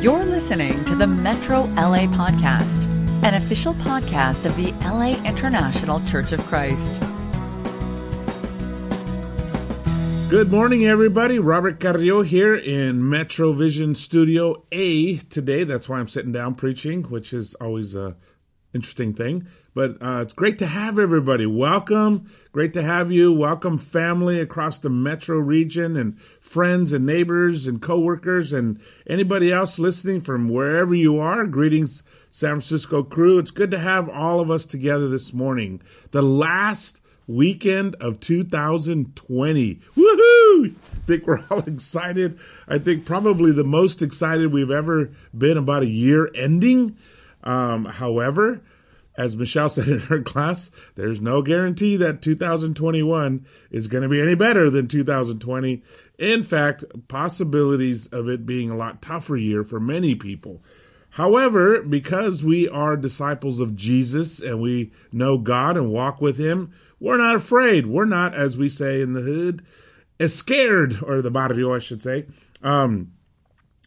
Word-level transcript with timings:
You're 0.00 0.26
listening 0.26 0.84
to 0.84 0.94
the 0.94 1.06
Metro 1.06 1.62
LA 1.62 2.06
Podcast, 2.06 2.84
an 3.24 3.32
official 3.32 3.72
podcast 3.74 4.44
of 4.44 4.54
the 4.54 4.72
LA 4.84 5.16
International 5.24 6.04
Church 6.04 6.32
of 6.32 6.40
Christ. 6.40 7.00
Good 10.28 10.50
morning, 10.50 10.86
everybody. 10.86 11.38
Robert 11.38 11.80
Carrillo 11.80 12.20
here 12.20 12.54
in 12.54 13.08
Metro 13.08 13.54
Vision 13.54 13.94
Studio 13.94 14.64
A 14.70 15.16
today. 15.16 15.64
That's 15.64 15.88
why 15.88 15.98
I'm 15.98 16.08
sitting 16.08 16.30
down 16.30 16.56
preaching, 16.56 17.04
which 17.04 17.32
is 17.32 17.54
always 17.54 17.96
a 17.96 18.16
interesting 18.74 19.14
thing. 19.14 19.46
But 19.76 20.00
uh, 20.00 20.20
it's 20.22 20.32
great 20.32 20.58
to 20.60 20.66
have 20.66 20.98
everybody. 20.98 21.44
Welcome. 21.44 22.30
Great 22.50 22.72
to 22.72 22.82
have 22.82 23.12
you. 23.12 23.30
Welcome, 23.30 23.76
family 23.76 24.40
across 24.40 24.78
the 24.78 24.88
metro 24.88 25.36
region 25.36 25.98
and 25.98 26.18
friends 26.40 26.94
and 26.94 27.04
neighbors 27.04 27.66
and 27.66 27.82
coworkers 27.82 28.54
and 28.54 28.80
anybody 29.06 29.52
else 29.52 29.78
listening 29.78 30.22
from 30.22 30.48
wherever 30.48 30.94
you 30.94 31.18
are. 31.18 31.44
Greetings, 31.44 32.02
San 32.30 32.52
Francisco 32.52 33.02
crew. 33.02 33.38
It's 33.38 33.50
good 33.50 33.70
to 33.72 33.78
have 33.78 34.08
all 34.08 34.40
of 34.40 34.50
us 34.50 34.64
together 34.64 35.10
this 35.10 35.34
morning. 35.34 35.82
The 36.10 36.22
last 36.22 37.02
weekend 37.26 37.96
of 37.96 38.18
2020. 38.20 39.74
Woohoo! 39.94 40.74
I 40.74 41.06
think 41.06 41.26
we're 41.26 41.44
all 41.50 41.58
excited. 41.66 42.38
I 42.66 42.78
think 42.78 43.04
probably 43.04 43.52
the 43.52 43.62
most 43.62 44.00
excited 44.00 44.50
we've 44.50 44.70
ever 44.70 45.10
been 45.36 45.58
about 45.58 45.82
a 45.82 45.90
year 45.90 46.30
ending. 46.34 46.96
Um, 47.44 47.84
however, 47.84 48.62
as 49.16 49.36
Michelle 49.36 49.68
said 49.70 49.88
in 49.88 50.00
her 50.00 50.22
class, 50.22 50.70
there's 50.94 51.20
no 51.20 51.42
guarantee 51.42 51.96
that 51.96 52.22
2021 52.22 53.46
is 53.70 53.88
going 53.88 54.02
to 54.02 54.08
be 54.08 54.20
any 54.20 54.34
better 54.34 54.70
than 54.70 54.88
2020. 54.88 55.82
In 56.18 56.42
fact, 56.42 56.84
possibilities 57.08 58.06
of 58.08 58.28
it 58.28 58.46
being 58.46 58.70
a 58.70 58.76
lot 58.76 59.02
tougher 59.02 59.36
year 59.36 59.64
for 59.64 59.80
many 59.80 60.14
people. 60.14 60.62
However, 61.10 61.80
because 61.80 62.44
we 62.44 62.68
are 62.68 62.96
disciples 62.96 63.58
of 63.58 63.74
Jesus 63.74 64.38
and 64.38 64.60
we 64.60 64.92
know 65.12 65.38
God 65.38 65.76
and 65.76 65.90
walk 65.90 66.20
with 66.20 66.36
Him, 66.36 66.74
we're 67.00 67.16
not 67.16 67.36
afraid. 67.36 67.86
We're 67.86 68.04
not, 68.04 68.34
as 68.34 68.58
we 68.58 68.68
say 68.68 69.00
in 69.00 69.14
the 69.14 69.22
hood, 69.22 69.64
as 70.20 70.34
scared, 70.34 71.02
or 71.02 71.22
the 71.22 71.30
barrio, 71.30 71.74
I 71.74 71.78
should 71.78 72.02
say. 72.02 72.26
Um, 72.62 73.12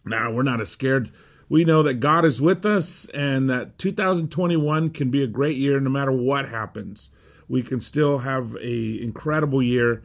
now, 0.05 0.31
we're 0.31 0.43
not 0.43 0.61
as 0.61 0.69
scared 0.69 1.11
we 1.49 1.65
know 1.65 1.83
that 1.83 1.95
God 1.95 2.25
is 2.25 2.39
with 2.39 2.65
us 2.65 3.09
and 3.13 3.49
that 3.49 3.77
2021 3.79 4.91
can 4.91 5.09
be 5.09 5.23
a 5.23 5.27
great 5.27 5.57
year 5.57 5.79
no 5.79 5.89
matter 5.89 6.11
what 6.11 6.47
happens. 6.47 7.09
We 7.47 7.63
can 7.63 7.81
still 7.81 8.19
have 8.19 8.55
a 8.55 9.01
incredible 9.01 9.61
year 9.61 10.03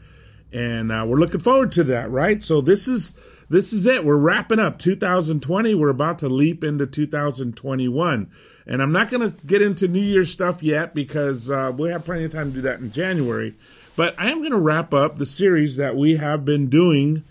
and 0.53 0.91
uh, 0.91 1.05
we're 1.07 1.19
looking 1.19 1.41
forward 1.41 1.73
to 1.73 1.85
that, 1.85 2.11
right? 2.11 2.43
So 2.43 2.61
this 2.61 2.89
is 2.89 3.13
this 3.51 3.73
is 3.73 3.85
it. 3.87 4.05
We're 4.05 4.17
wrapping 4.17 4.59
up 4.59 4.79
2020. 4.79 5.75
We're 5.75 5.89
about 5.91 6.21
to 6.21 6.29
leap 6.29 6.65
into 6.65 6.87
2021. 6.87 8.31
And 8.67 8.83
I'm 8.83 8.93
not 8.93 9.11
going 9.11 9.31
to 9.31 9.37
get 9.47 9.61
into 9.61 9.87
New 9.87 10.01
Year's 10.01 10.31
stuff 10.31 10.63
yet 10.63 10.95
because 10.95 11.51
uh, 11.51 11.73
we 11.77 11.91
have 11.91 12.07
plenty 12.07 12.25
of 12.25 12.33
time 12.33 12.51
to 12.51 12.55
do 12.55 12.63
that 12.63 12.81
in 12.81 12.91
January. 12.91 13.55
But 13.97 14.19
I 14.19 14.31
am 14.31 14.39
going 14.39 14.53
to 14.53 14.59
wrap 14.59 14.95
up 14.95 15.19
the 15.19 15.27
series 15.27 15.77
that 15.77 15.97
we 15.97 16.17
have 16.17 16.45
been 16.45 16.71
doing 16.71 17.25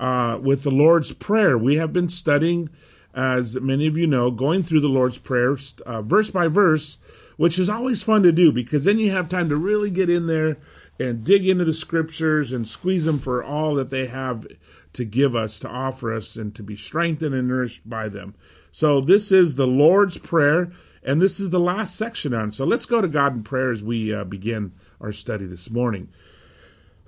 uh, 0.00 0.38
with 0.40 0.62
the 0.62 0.70
Lord's 0.70 1.12
Prayer. 1.12 1.58
We 1.58 1.76
have 1.76 1.92
been 1.92 2.08
studying 2.08 2.70
as 3.14 3.56
many 3.60 3.86
of 3.86 3.96
you 3.96 4.06
know, 4.06 4.30
going 4.30 4.62
through 4.62 4.80
the 4.80 4.88
Lord's 4.88 5.18
Prayer 5.18 5.56
uh, 5.86 6.02
verse 6.02 6.30
by 6.30 6.48
verse, 6.48 6.98
which 7.36 7.58
is 7.58 7.70
always 7.70 8.02
fun 8.02 8.22
to 8.22 8.32
do 8.32 8.52
because 8.52 8.84
then 8.84 8.98
you 8.98 9.10
have 9.10 9.28
time 9.28 9.48
to 9.48 9.56
really 9.56 9.90
get 9.90 10.10
in 10.10 10.26
there 10.26 10.58
and 11.00 11.24
dig 11.24 11.48
into 11.48 11.64
the 11.64 11.74
scriptures 11.74 12.52
and 12.52 12.66
squeeze 12.66 13.04
them 13.04 13.18
for 13.18 13.42
all 13.42 13.74
that 13.76 13.90
they 13.90 14.06
have 14.06 14.46
to 14.92 15.04
give 15.04 15.36
us, 15.36 15.58
to 15.60 15.68
offer 15.68 16.14
us, 16.14 16.36
and 16.36 16.54
to 16.54 16.62
be 16.62 16.76
strengthened 16.76 17.34
and 17.34 17.48
nourished 17.48 17.88
by 17.88 18.08
them. 18.08 18.34
So 18.72 19.00
this 19.00 19.30
is 19.30 19.54
the 19.54 19.66
Lord's 19.66 20.18
Prayer, 20.18 20.72
and 21.02 21.22
this 21.22 21.38
is 21.38 21.50
the 21.50 21.60
last 21.60 21.96
section 21.96 22.34
on. 22.34 22.52
So 22.52 22.64
let's 22.64 22.86
go 22.86 23.00
to 23.00 23.08
God 23.08 23.34
in 23.34 23.42
prayer 23.44 23.70
as 23.70 23.82
we 23.82 24.12
uh, 24.12 24.24
begin 24.24 24.72
our 25.00 25.12
study 25.12 25.46
this 25.46 25.70
morning. 25.70 26.08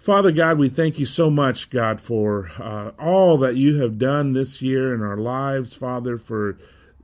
Father 0.00 0.32
God, 0.32 0.56
we 0.56 0.70
thank 0.70 0.98
you 0.98 1.04
so 1.04 1.28
much, 1.28 1.68
God, 1.68 2.00
for 2.00 2.50
uh, 2.58 2.92
all 2.98 3.36
that 3.36 3.56
you 3.56 3.82
have 3.82 3.98
done 3.98 4.32
this 4.32 4.62
year 4.62 4.94
in 4.94 5.02
our 5.02 5.18
lives, 5.18 5.74
Father, 5.74 6.16
for 6.16 6.56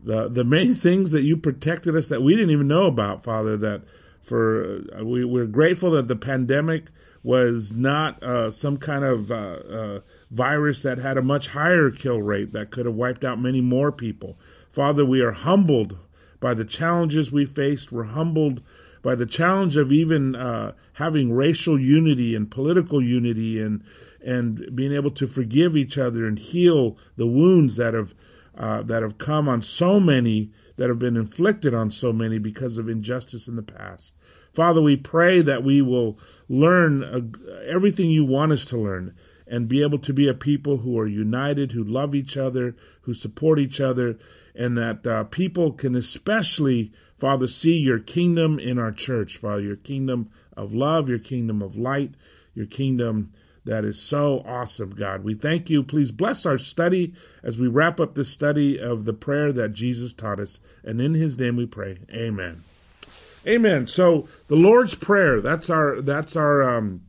the 0.02 0.28
the 0.28 0.44
many 0.44 0.72
things 0.72 1.12
that 1.12 1.20
you 1.20 1.36
protected 1.36 1.94
us 1.94 2.08
that 2.08 2.22
we 2.22 2.34
didn't 2.34 2.52
even 2.52 2.68
know 2.68 2.86
about, 2.86 3.22
Father. 3.22 3.58
That 3.58 3.82
for 4.22 4.80
uh, 4.98 5.04
we, 5.04 5.26
we're 5.26 5.44
grateful 5.44 5.90
that 5.90 6.08
the 6.08 6.16
pandemic 6.16 6.86
was 7.22 7.70
not 7.70 8.22
uh, 8.22 8.50
some 8.50 8.78
kind 8.78 9.04
of 9.04 9.30
uh, 9.30 9.34
uh, 9.34 10.00
virus 10.30 10.80
that 10.80 10.96
had 10.96 11.18
a 11.18 11.22
much 11.22 11.48
higher 11.48 11.90
kill 11.90 12.22
rate 12.22 12.52
that 12.52 12.70
could 12.70 12.86
have 12.86 12.94
wiped 12.94 13.24
out 13.24 13.38
many 13.38 13.60
more 13.60 13.92
people. 13.92 14.38
Father, 14.72 15.04
we 15.04 15.20
are 15.20 15.32
humbled 15.32 15.98
by 16.40 16.54
the 16.54 16.64
challenges 16.64 17.30
we 17.30 17.44
faced. 17.44 17.92
We're 17.92 18.04
humbled 18.04 18.62
by 19.02 19.14
the 19.14 19.26
challenge 19.26 19.76
of 19.76 19.92
even 19.92 20.34
uh, 20.34 20.72
having 20.94 21.32
racial 21.32 21.78
unity 21.80 22.34
and 22.34 22.50
political 22.50 23.02
unity 23.02 23.60
and 23.60 23.82
and 24.24 24.74
being 24.74 24.92
able 24.92 25.10
to 25.12 25.26
forgive 25.26 25.76
each 25.76 25.96
other 25.96 26.26
and 26.26 26.38
heal 26.38 26.96
the 27.16 27.26
wounds 27.26 27.76
that 27.76 27.94
have 27.94 28.14
uh, 28.56 28.82
that 28.82 29.02
have 29.02 29.18
come 29.18 29.48
on 29.48 29.62
so 29.62 30.00
many 30.00 30.50
that 30.76 30.88
have 30.88 30.98
been 30.98 31.16
inflicted 31.16 31.74
on 31.74 31.90
so 31.90 32.12
many 32.12 32.38
because 32.38 32.78
of 32.78 32.88
injustice 32.88 33.48
in 33.48 33.56
the 33.56 33.62
past. 33.62 34.14
Father, 34.52 34.80
we 34.80 34.96
pray 34.96 35.42
that 35.42 35.62
we 35.62 35.82
will 35.82 36.18
learn 36.48 37.04
uh, 37.04 37.52
everything 37.66 38.10
you 38.10 38.24
want 38.24 38.52
us 38.52 38.64
to 38.66 38.78
learn 38.78 39.14
and 39.46 39.68
be 39.68 39.82
able 39.82 39.98
to 39.98 40.12
be 40.12 40.28
a 40.28 40.34
people 40.34 40.78
who 40.78 40.98
are 40.98 41.06
united, 41.06 41.72
who 41.72 41.84
love 41.84 42.14
each 42.14 42.36
other, 42.36 42.74
who 43.02 43.14
support 43.14 43.58
each 43.58 43.80
other, 43.80 44.18
and 44.54 44.76
that 44.76 45.06
uh, 45.06 45.24
people 45.24 45.72
can 45.72 45.94
especially 45.94 46.92
Father, 47.18 47.48
see 47.48 47.76
your 47.76 47.98
kingdom 47.98 48.58
in 48.58 48.78
our 48.78 48.92
church, 48.92 49.38
Father, 49.38 49.62
your 49.62 49.76
kingdom 49.76 50.30
of 50.56 50.74
love, 50.74 51.08
your 51.08 51.18
kingdom 51.18 51.62
of 51.62 51.76
light, 51.76 52.12
your 52.54 52.66
kingdom 52.66 53.32
that 53.66 53.84
is 53.84 54.00
so 54.00 54.44
awesome, 54.46 54.90
God. 54.90 55.24
We 55.24 55.34
thank 55.34 55.68
you. 55.68 55.82
Please 55.82 56.12
bless 56.12 56.46
our 56.46 56.56
study 56.56 57.14
as 57.42 57.58
we 57.58 57.66
wrap 57.66 57.98
up 57.98 58.14
this 58.14 58.28
study 58.28 58.78
of 58.78 59.04
the 59.04 59.12
prayer 59.12 59.52
that 59.52 59.72
Jesus 59.72 60.12
taught 60.12 60.38
us. 60.38 60.60
And 60.84 61.00
in 61.00 61.14
his 61.14 61.36
name 61.36 61.56
we 61.56 61.66
pray. 61.66 61.98
Amen. 62.12 62.62
Amen. 63.44 63.88
So 63.88 64.28
the 64.46 64.54
Lord's 64.54 64.94
Prayer, 64.94 65.40
that's 65.40 65.68
our 65.68 66.00
that's 66.00 66.36
our 66.36 66.62
um, 66.62 67.02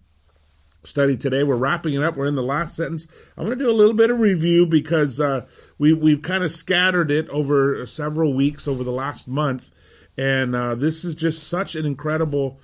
study 0.84 1.16
today. 1.16 1.44
We're 1.44 1.56
wrapping 1.56 1.94
it 1.94 2.04
up. 2.04 2.16
We're 2.16 2.26
in 2.26 2.36
the 2.36 2.42
last 2.42 2.76
sentence. 2.76 3.08
I'm 3.38 3.46
going 3.46 3.58
to 3.58 3.64
do 3.64 3.70
a 3.70 3.72
little 3.72 3.94
bit 3.94 4.10
of 4.10 4.20
review 4.20 4.66
because 4.66 5.20
uh, 5.20 5.46
we 5.78 5.94
we've 5.94 6.24
kind 6.24 6.44
of 6.44 6.52
scattered 6.52 7.12
it 7.12 7.30
over 7.30 7.86
several 7.86 8.34
weeks 8.34 8.68
over 8.68 8.84
the 8.84 8.92
last 8.92 9.28
month 9.28 9.70
and 10.18 10.56
uh, 10.56 10.76
this 10.76 11.06
is 11.06 11.16
just 11.16 11.48
such 11.48 11.76
an 11.76 11.86
incredible, 11.86 12.60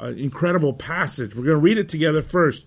uh, 0.00 0.08
incredible 0.08 0.72
passage. 0.72 1.34
We're 1.34 1.44
going 1.44 1.56
to 1.56 1.62
read 1.62 1.78
it 1.78 1.88
together 1.88 2.22
first. 2.22 2.66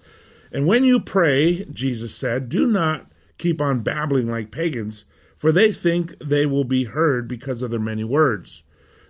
And 0.51 0.65
when 0.65 0.83
you 0.83 0.99
pray, 0.99 1.65
Jesus 1.65 2.15
said, 2.15 2.49
do 2.49 2.65
not 2.65 3.05
keep 3.37 3.61
on 3.61 3.81
babbling 3.81 4.29
like 4.29 4.51
pagans, 4.51 5.05
for 5.37 5.51
they 5.51 5.71
think 5.71 6.15
they 6.19 6.45
will 6.45 6.63
be 6.63 6.85
heard 6.85 7.27
because 7.27 7.61
of 7.61 7.71
their 7.71 7.79
many 7.79 8.03
words. 8.03 8.63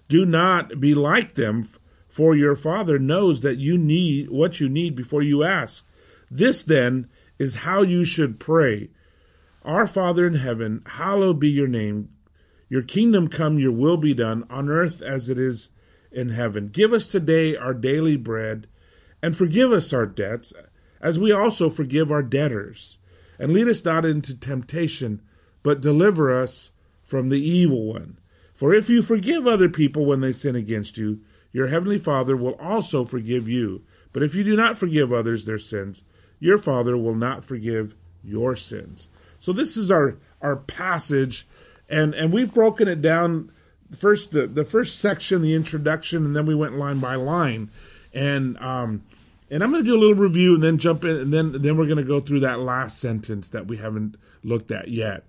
Do 0.08 0.26
not 0.26 0.80
be 0.80 0.94
like 0.96 1.36
them, 1.36 1.70
for 2.08 2.36
your 2.36 2.56
Father 2.56 2.98
knows 2.98 3.42
that 3.42 3.58
you 3.58 3.78
need 3.78 4.30
what 4.30 4.60
you 4.60 4.68
need 4.68 4.96
before 4.96 5.22
you 5.22 5.44
ask. 5.44 5.86
This 6.30 6.64
then 6.64 7.10
is 7.38 7.56
how 7.56 7.84
you 7.84 8.04
should 8.06 8.40
pray. 8.40 8.90
Our 9.64 9.88
Father 9.88 10.26
in 10.26 10.36
heaven, 10.36 10.82
hallowed 10.86 11.40
be 11.40 11.50
your 11.50 11.68
name. 11.68 12.10
Your 12.70 12.84
kingdom 12.84 13.28
come, 13.28 13.58
your 13.58 13.72
will 13.72 13.98
be 13.98 14.14
done, 14.14 14.46
on 14.50 14.70
earth 14.70 15.02
as 15.02 15.28
it 15.28 15.38
is 15.38 15.72
in 16.12 16.30
heaven. 16.30 16.70
Give 16.70 16.94
us 16.94 17.08
today 17.08 17.56
our 17.56 17.74
daily 17.74 18.16
bread, 18.16 18.68
and 19.22 19.36
forgive 19.36 19.72
us 19.72 19.92
our 19.92 20.06
debts, 20.06 20.54
as 21.02 21.18
we 21.18 21.32
also 21.32 21.70
forgive 21.70 22.12
our 22.12 22.24
debtors. 22.24 22.98
And 23.40 23.52
lead 23.52 23.68
us 23.68 23.84
not 23.84 24.06
into 24.06 24.38
temptation, 24.38 25.22
but 25.64 25.82
deliver 25.82 26.32
us 26.32 26.72
from 27.04 27.30
the 27.30 27.40
evil 27.40 27.86
one. 27.86 28.20
For 28.54 28.74
if 28.74 28.90
you 28.90 29.02
forgive 29.02 29.48
other 29.48 29.70
people 29.70 30.06
when 30.06 30.22
they 30.22 30.34
sin 30.34 30.56
against 30.56 30.98
you, 30.98 31.22
your 31.52 31.68
heavenly 31.68 31.98
Father 31.98 32.38
will 32.38 32.56
also 32.56 33.06
forgive 33.06 33.50
you. 33.50 33.84
But 34.14 34.22
if 34.22 34.36
you 34.36 34.44
do 34.44 34.56
not 34.56 34.78
forgive 34.78 35.12
others 35.12 35.46
their 35.46 35.58
sins, 35.58 36.04
your 36.40 36.58
Father 36.58 36.98
will 36.98 37.16
not 37.16 37.44
forgive 37.44 37.96
your 38.24 38.56
sins. 38.56 39.08
So 39.40 39.54
this 39.54 39.78
is 39.78 39.90
our, 39.90 40.18
our 40.42 40.58
passage 40.58 41.48
and 41.90 42.14
and 42.14 42.32
we've 42.32 42.54
broken 42.54 42.88
it 42.88 43.02
down 43.02 43.52
first 43.98 44.32
the 44.32 44.48
the 44.48 44.66
first 44.66 45.00
section, 45.00 45.42
the 45.42 45.56
introduction, 45.56 46.26
and 46.26 46.36
then 46.36 46.46
we 46.46 46.56
went 46.56 46.78
line 46.78 47.00
by 47.00 47.16
line, 47.16 47.70
and 48.14 48.58
um, 48.60 49.04
and 49.50 49.64
I'm 49.64 49.72
going 49.72 49.84
to 49.84 49.90
do 49.90 49.98
a 49.98 50.00
little 50.00 50.16
review 50.16 50.56
and 50.56 50.64
then 50.64 50.78
jump 50.78 51.04
in, 51.04 51.18
and 51.18 51.34
then 51.34 51.62
then 51.62 51.78
we're 51.78 51.86
going 51.86 51.98
to 51.98 52.04
go 52.04 52.20
through 52.20 52.42
that 52.42 52.60
last 52.60 53.00
sentence 53.00 53.50
that 53.50 53.68
we 53.68 53.78
haven't 53.78 54.16
looked 54.44 54.72
at 54.72 54.88
yet. 54.90 55.24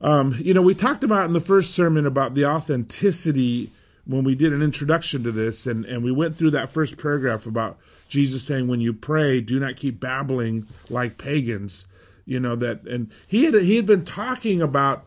Um, 0.00 0.36
you 0.38 0.54
know, 0.54 0.62
we 0.62 0.74
talked 0.74 1.04
about 1.04 1.26
in 1.26 1.32
the 1.32 1.40
first 1.40 1.74
sermon 1.74 2.06
about 2.06 2.34
the 2.34 2.46
authenticity 2.46 3.70
when 4.06 4.24
we 4.24 4.34
did 4.34 4.52
an 4.52 4.62
introduction 4.62 5.22
to 5.24 5.32
this, 5.32 5.66
and 5.66 5.84
and 5.84 6.04
we 6.04 6.12
went 6.12 6.36
through 6.36 6.50
that 6.52 6.70
first 6.70 6.98
paragraph 6.98 7.46
about 7.46 7.78
Jesus 8.08 8.42
saying, 8.44 8.68
"When 8.68 8.80
you 8.80 8.92
pray, 8.92 9.40
do 9.40 9.58
not 9.58 9.76
keep 9.76 10.00
babbling 10.00 10.66
like 10.88 11.18
pagans." 11.18 11.86
You 12.26 12.40
know 12.40 12.56
that, 12.56 12.82
and 12.86 13.10
he 13.26 13.44
had 13.44 13.54
he 13.54 13.76
had 13.76 13.86
been 13.86 14.04
talking 14.04 14.62
about 14.62 15.04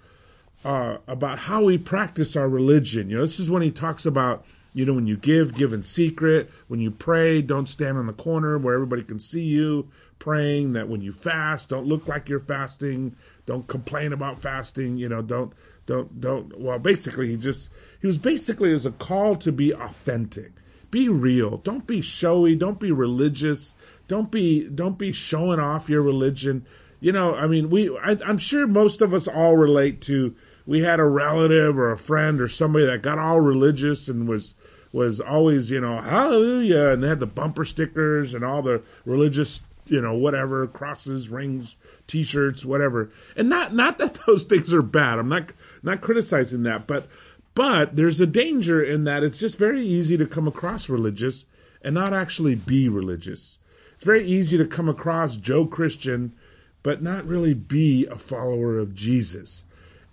uh, 0.65 0.98
about 1.07 1.39
how 1.39 1.63
we 1.63 1.77
practice 1.77 2.36
our 2.36 2.48
religion. 2.48 3.10
You 3.10 3.18
know, 3.18 3.21
this 3.21 3.39
is 3.39 3.50
when 3.50 3.62
he 3.62 3.71
talks 3.71 4.06
about 4.06 4.45
you 4.74 4.86
know 4.86 4.94
when 4.94 5.07
you 5.07 5.18
give, 5.18 5.56
give 5.56 5.74
in 5.74 5.83
secret. 5.83 6.50
When 6.68 6.80
you 6.80 6.92
pray, 6.92 7.42
don't 7.42 7.68
stand 7.68 7.98
on 7.98 8.07
the 8.07 8.13
corner 8.13 8.57
where 8.57 8.74
everybody 8.74 9.04
can 9.04 9.19
see 9.19 9.44
you 9.44 9.89
praying. 10.19 10.74
That 10.74 10.89
when 10.89 11.01
you 11.01 11.13
fast, 11.13 11.69
don't 11.69 11.86
look 11.86 12.07
like 12.07 12.30
you're 12.30 12.39
fasting. 12.39 13.15
Don't 13.45 13.68
complain 13.68 14.13
about 14.13 14.39
fasting. 14.39 14.98
You 14.98 15.10
know, 15.10 15.21
don't 15.21 15.54
don't 15.86 16.19
don't. 16.19 16.57
Well, 16.60 16.80
basically, 16.80 17.30
he 17.30 17.38
just 17.38 17.69
he 18.01 18.07
was 18.07 18.18
basically 18.18 18.74
as 18.74 18.86
a 18.86 18.92
call 18.92 19.36
to 19.38 19.51
be 19.51 19.74
authentic, 19.74 20.54
be 20.89 21.09
real. 21.09 21.57
Don't 21.57 21.86
be 21.86 22.01
showy. 22.01 22.56
Don't 22.56 22.80
be 22.80 22.92
religious. 22.92 23.75
Don't 24.07 24.31
be 24.31 24.63
don't 24.63 24.98
be 24.98 25.12
showing 25.12 25.59
off 25.59 25.89
your 25.89 26.01
religion. 26.01 26.66
You 27.00 27.12
know, 27.12 27.36
I 27.36 27.48
mean, 27.48 27.69
we 27.69 27.95
I, 27.98 28.18
I'm 28.25 28.38
sure 28.38 28.66
most 28.66 29.01
of 29.01 29.13
us 29.13 29.27
all 29.27 29.57
relate 29.57 30.01
to 30.04 30.36
we 30.65 30.81
had 30.81 31.00
a 31.00 31.06
relative 31.06 31.77
or 31.77 31.92
a 31.92 31.98
friend 31.98 32.39
or 32.39 32.48
somebody 32.48 32.86
that 32.86 33.01
got 33.01 33.19
all 33.19 33.39
religious 33.39 34.07
and 34.07 34.27
was 34.27 34.56
was 34.92 35.19
always 35.19 35.69
you 35.69 35.81
know 35.81 36.00
hallelujah 36.00 36.89
and 36.89 37.04
they 37.04 37.07
had 37.07 37.19
the 37.19 37.25
bumper 37.25 37.65
stickers 37.65 38.33
and 38.33 38.44
all 38.45 38.62
the 38.62 38.81
religious 39.06 39.62
you 39.88 40.00
know 40.00 40.13
whatever 40.13 40.68
crosses 40.68 41.30
rings 41.30 41.75
t-shirts 42.07 42.63
whatever. 42.63 43.12
And 43.36 43.50
not 43.50 43.74
not 43.74 43.98
that 43.98 44.19
those 44.27 44.44
things 44.44 44.74
are 44.74 44.81
bad. 44.81 45.19
I'm 45.19 45.30
not 45.30 45.51
not 45.81 46.01
criticizing 46.01 46.63
that 46.63 46.88
but 46.88 47.07
but 47.56 47.95
there's 47.95 48.19
a 48.19 48.27
danger 48.27 48.83
in 48.83 49.04
that 49.04 49.24
it's 49.24 49.38
just 49.38 49.57
very 49.57 49.83
easy 49.83 50.18
to 50.18 50.25
come 50.25 50.48
across 50.48 50.89
religious 50.89 51.45
and 51.83 51.94
not 51.94 52.13
actually 52.13 52.56
be 52.56 52.88
religious. 52.88 53.57
It's 53.94 54.04
very 54.04 54.24
easy 54.24 54.57
to 54.57 54.66
come 54.66 54.89
across 54.89 55.38
joe 55.38 55.66
christian 55.66 56.33
but 56.81 57.01
not 57.01 57.25
really 57.25 57.54
be 57.54 58.06
a 58.07 58.18
follower 58.18 58.77
of 58.77 58.94
jesus 58.94 59.63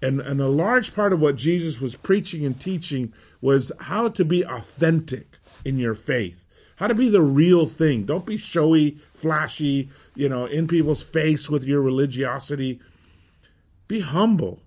and, 0.03 0.21
and 0.21 0.41
a 0.41 0.49
large 0.49 0.95
part 0.95 1.13
of 1.13 1.21
what 1.21 1.37
Jesus 1.37 1.81
was 1.81 1.95
preaching 1.95 2.45
and 2.45 2.59
teaching 2.59 3.13
was 3.41 3.71
how 3.81 4.09
to 4.09 4.25
be 4.25 4.45
authentic 4.45 5.37
in 5.65 5.79
your 5.79 5.95
faith, 5.95 6.47
how 6.77 6.87
to 6.87 6.95
be 6.95 7.09
the 7.09 7.23
real 7.23 7.67
thing. 7.67 8.05
Don't 8.05 8.27
be 8.27 8.37
showy, 8.37 8.99
flashy, 9.15 9.91
you 10.15 10.29
know, 10.29 10.47
in 10.47 10.67
people's 10.67 11.03
face 11.03 11.51
with 11.51 11.65
your 11.65 11.83
religiosity. 11.83 12.81
Be 13.89 14.01
humble. 14.01 14.63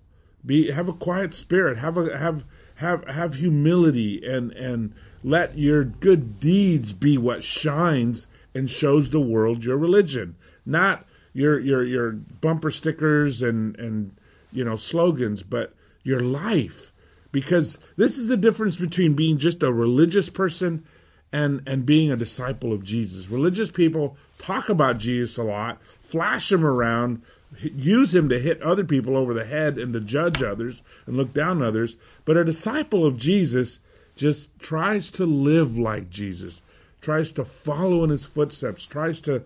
Be 0.46 0.70
have 0.70 0.88
a 0.88 0.92
quiet 0.92 1.34
spirit. 1.34 1.78
Have 1.78 1.96
a 1.96 2.16
have 2.16 2.44
have 2.76 3.04
have 3.08 3.36
humility 3.36 4.24
and 4.24 4.52
and 4.52 4.94
let 5.22 5.56
your 5.56 5.84
good 5.84 6.38
deeds 6.38 6.92
be 6.92 7.16
what 7.16 7.42
shines 7.42 8.26
and 8.54 8.70
shows 8.70 9.10
the 9.10 9.20
world 9.20 9.64
your 9.64 9.78
religion, 9.78 10.36
not 10.66 11.06
your 11.32 11.58
your 11.58 11.82
your 11.82 12.12
bumper 12.12 12.70
stickers 12.70 13.42
and 13.42 13.76
and 13.78 14.14
you 14.54 14.64
know, 14.64 14.76
slogans, 14.76 15.42
but 15.42 15.74
your 16.02 16.20
life. 16.20 16.92
Because 17.32 17.78
this 17.96 18.16
is 18.16 18.28
the 18.28 18.36
difference 18.36 18.76
between 18.76 19.14
being 19.14 19.38
just 19.38 19.62
a 19.62 19.72
religious 19.72 20.28
person 20.28 20.84
and, 21.32 21.62
and 21.66 21.84
being 21.84 22.12
a 22.12 22.16
disciple 22.16 22.72
of 22.72 22.84
Jesus. 22.84 23.28
Religious 23.28 23.70
people 23.70 24.16
talk 24.38 24.68
about 24.68 24.98
Jesus 24.98 25.36
a 25.36 25.42
lot, 25.42 25.82
flash 26.00 26.52
him 26.52 26.64
around, 26.64 27.22
use 27.60 28.14
him 28.14 28.28
to 28.28 28.38
hit 28.38 28.62
other 28.62 28.84
people 28.84 29.16
over 29.16 29.34
the 29.34 29.44
head 29.44 29.76
and 29.78 29.92
to 29.94 30.00
judge 30.00 30.42
others 30.42 30.82
and 31.06 31.16
look 31.16 31.34
down 31.34 31.56
on 31.56 31.64
others. 31.64 31.96
But 32.24 32.36
a 32.36 32.44
disciple 32.44 33.04
of 33.04 33.18
Jesus 33.18 33.80
just 34.16 34.56
tries 34.60 35.10
to 35.12 35.26
live 35.26 35.76
like 35.76 36.08
Jesus, 36.08 36.62
tries 37.00 37.32
to 37.32 37.44
follow 37.44 38.04
in 38.04 38.10
his 38.10 38.24
footsteps, 38.24 38.86
tries 38.86 39.20
to 39.22 39.42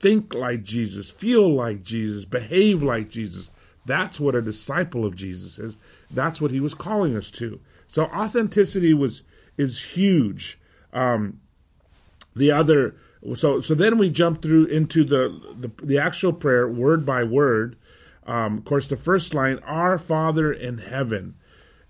think 0.00 0.34
like 0.34 0.62
Jesus, 0.62 1.10
feel 1.10 1.48
like 1.48 1.82
Jesus, 1.82 2.24
behave 2.24 2.82
like 2.82 3.08
Jesus, 3.08 3.50
that's 3.86 4.20
what 4.20 4.34
a 4.34 4.42
disciple 4.42 5.04
of 5.04 5.16
Jesus 5.16 5.58
is. 5.58 5.78
That's 6.10 6.40
what 6.40 6.50
he 6.50 6.60
was 6.60 6.74
calling 6.74 7.16
us 7.16 7.30
to. 7.32 7.60
So 7.88 8.04
authenticity 8.04 8.94
was 8.94 9.22
is 9.56 9.82
huge. 9.82 10.58
Um, 10.92 11.40
the 12.34 12.52
other 12.52 12.94
so 13.34 13.60
so 13.60 13.74
then 13.74 13.98
we 13.98 14.10
jump 14.10 14.42
through 14.42 14.66
into 14.66 15.04
the, 15.04 15.40
the 15.58 15.70
the, 15.84 15.98
actual 15.98 16.32
prayer 16.32 16.68
word 16.68 17.06
by 17.06 17.24
word. 17.24 17.76
Um, 18.26 18.58
of 18.58 18.64
course, 18.64 18.88
the 18.88 18.96
first 18.96 19.34
line, 19.34 19.58
"Our 19.60 19.98
Father 19.98 20.52
in 20.52 20.78
heaven," 20.78 21.34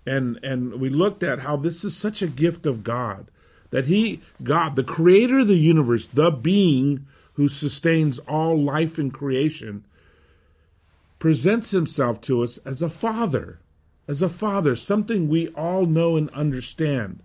and 0.05 0.39
and 0.43 0.79
we 0.79 0.89
looked 0.89 1.23
at 1.23 1.39
how 1.39 1.57
this 1.57 1.83
is 1.83 1.95
such 1.95 2.21
a 2.21 2.27
gift 2.27 2.65
of 2.65 2.83
God 2.83 3.29
that 3.69 3.85
He, 3.85 4.21
God, 4.43 4.75
the 4.75 4.83
Creator 4.83 5.39
of 5.39 5.47
the 5.47 5.55
universe, 5.55 6.07
the 6.07 6.31
being 6.31 7.05
who 7.33 7.47
sustains 7.47 8.19
all 8.19 8.59
life 8.59 8.97
in 8.97 9.11
creation, 9.11 9.85
presents 11.19 11.71
himself 11.71 12.21
to 12.21 12.43
us 12.43 12.57
as 12.59 12.81
a 12.81 12.89
father, 12.89 13.59
as 14.07 14.21
a 14.21 14.29
father, 14.29 14.75
something 14.75 15.27
we 15.27 15.47
all 15.49 15.85
know 15.85 16.15
and 16.15 16.29
understand, 16.31 17.21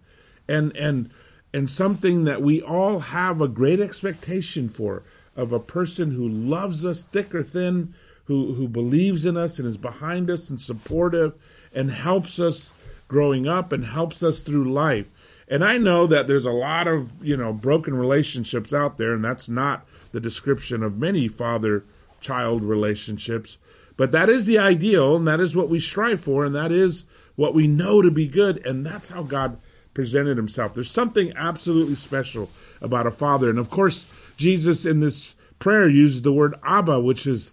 and 0.49 0.77
and 0.77 1.11
and 1.55 1.69
something 1.69 2.25
that 2.25 2.43
we 2.43 2.63
all 2.63 3.01
have 3.01 3.41
a 3.41 3.49
great 3.49 3.81
expectation 3.81 4.69
for 4.69 5.03
of 5.37 5.53
a 5.53 5.61
person 5.61 6.13
who 6.13 6.29
loves 6.29 6.85
us 6.85 7.05
thick 7.05 7.35
or 7.35 7.43
thin, 7.43 7.95
who 8.25 8.55
who 8.55 8.69
believes 8.69 9.27
in 9.27 9.37
us 9.37 9.59
and 9.59 9.69
is 9.69 9.77
behind 9.77 10.31
us 10.31 10.49
and 10.51 10.61
supportive 10.61 11.35
and 11.75 11.91
helps 11.91 12.39
us 12.39 12.73
growing 13.09 13.47
up 13.47 13.73
and 13.73 13.85
helps 13.85 14.23
us 14.23 14.41
through 14.41 14.73
life. 14.73 15.07
And 15.49 15.63
I 15.63 15.77
know 15.77 16.07
that 16.07 16.27
there's 16.27 16.47
a 16.47 16.51
lot 16.51 16.89
of, 16.89 17.13
you 17.23 17.37
know, 17.37 17.53
broken 17.53 17.95
relationships 17.95 18.73
out 18.73 18.97
there 18.97 19.13
and 19.13 19.23
that's 19.23 19.51
not 19.51 19.87
the 20.13 20.21
description 20.21 20.83
of 20.83 20.99
many 20.99 21.29
father 21.29 21.85
child 22.21 22.63
relationships. 22.63 23.59
But 24.03 24.11
that 24.11 24.29
is 24.29 24.47
the 24.47 24.59
ideal, 24.59 25.15
and 25.15 25.29
that 25.29 25.39
is 25.39 25.55
what 25.55 25.69
we 25.69 25.79
strive 25.79 26.21
for, 26.21 26.45
and 26.45 26.57
that 26.57 26.73
is 26.73 27.05
what 27.37 27.55
we 27.55 27.69
know 27.69 28.03
to 28.03 28.11
be 28.11 28.27
good, 28.27 28.61
and 28.67 28.85
that's 28.85 29.11
how 29.11 29.23
God 29.23 29.61
presented 29.95 30.37
himself. 30.37 30.75
There's 30.75 30.91
something 30.91 31.33
absolutely 31.37 31.95
special 31.95 32.51
about 32.81 33.07
a 33.07 33.13
father. 33.13 33.49
And 33.49 33.61
of 33.61 33.71
course, 33.71 34.09
Jesus 34.37 34.85
in 34.85 34.99
this 34.99 35.37
prayer 35.61 35.89
uses 35.89 36.23
the 36.23 36.33
word 36.33 36.57
Abba, 36.65 36.99
which 36.99 37.29
is, 37.29 37.53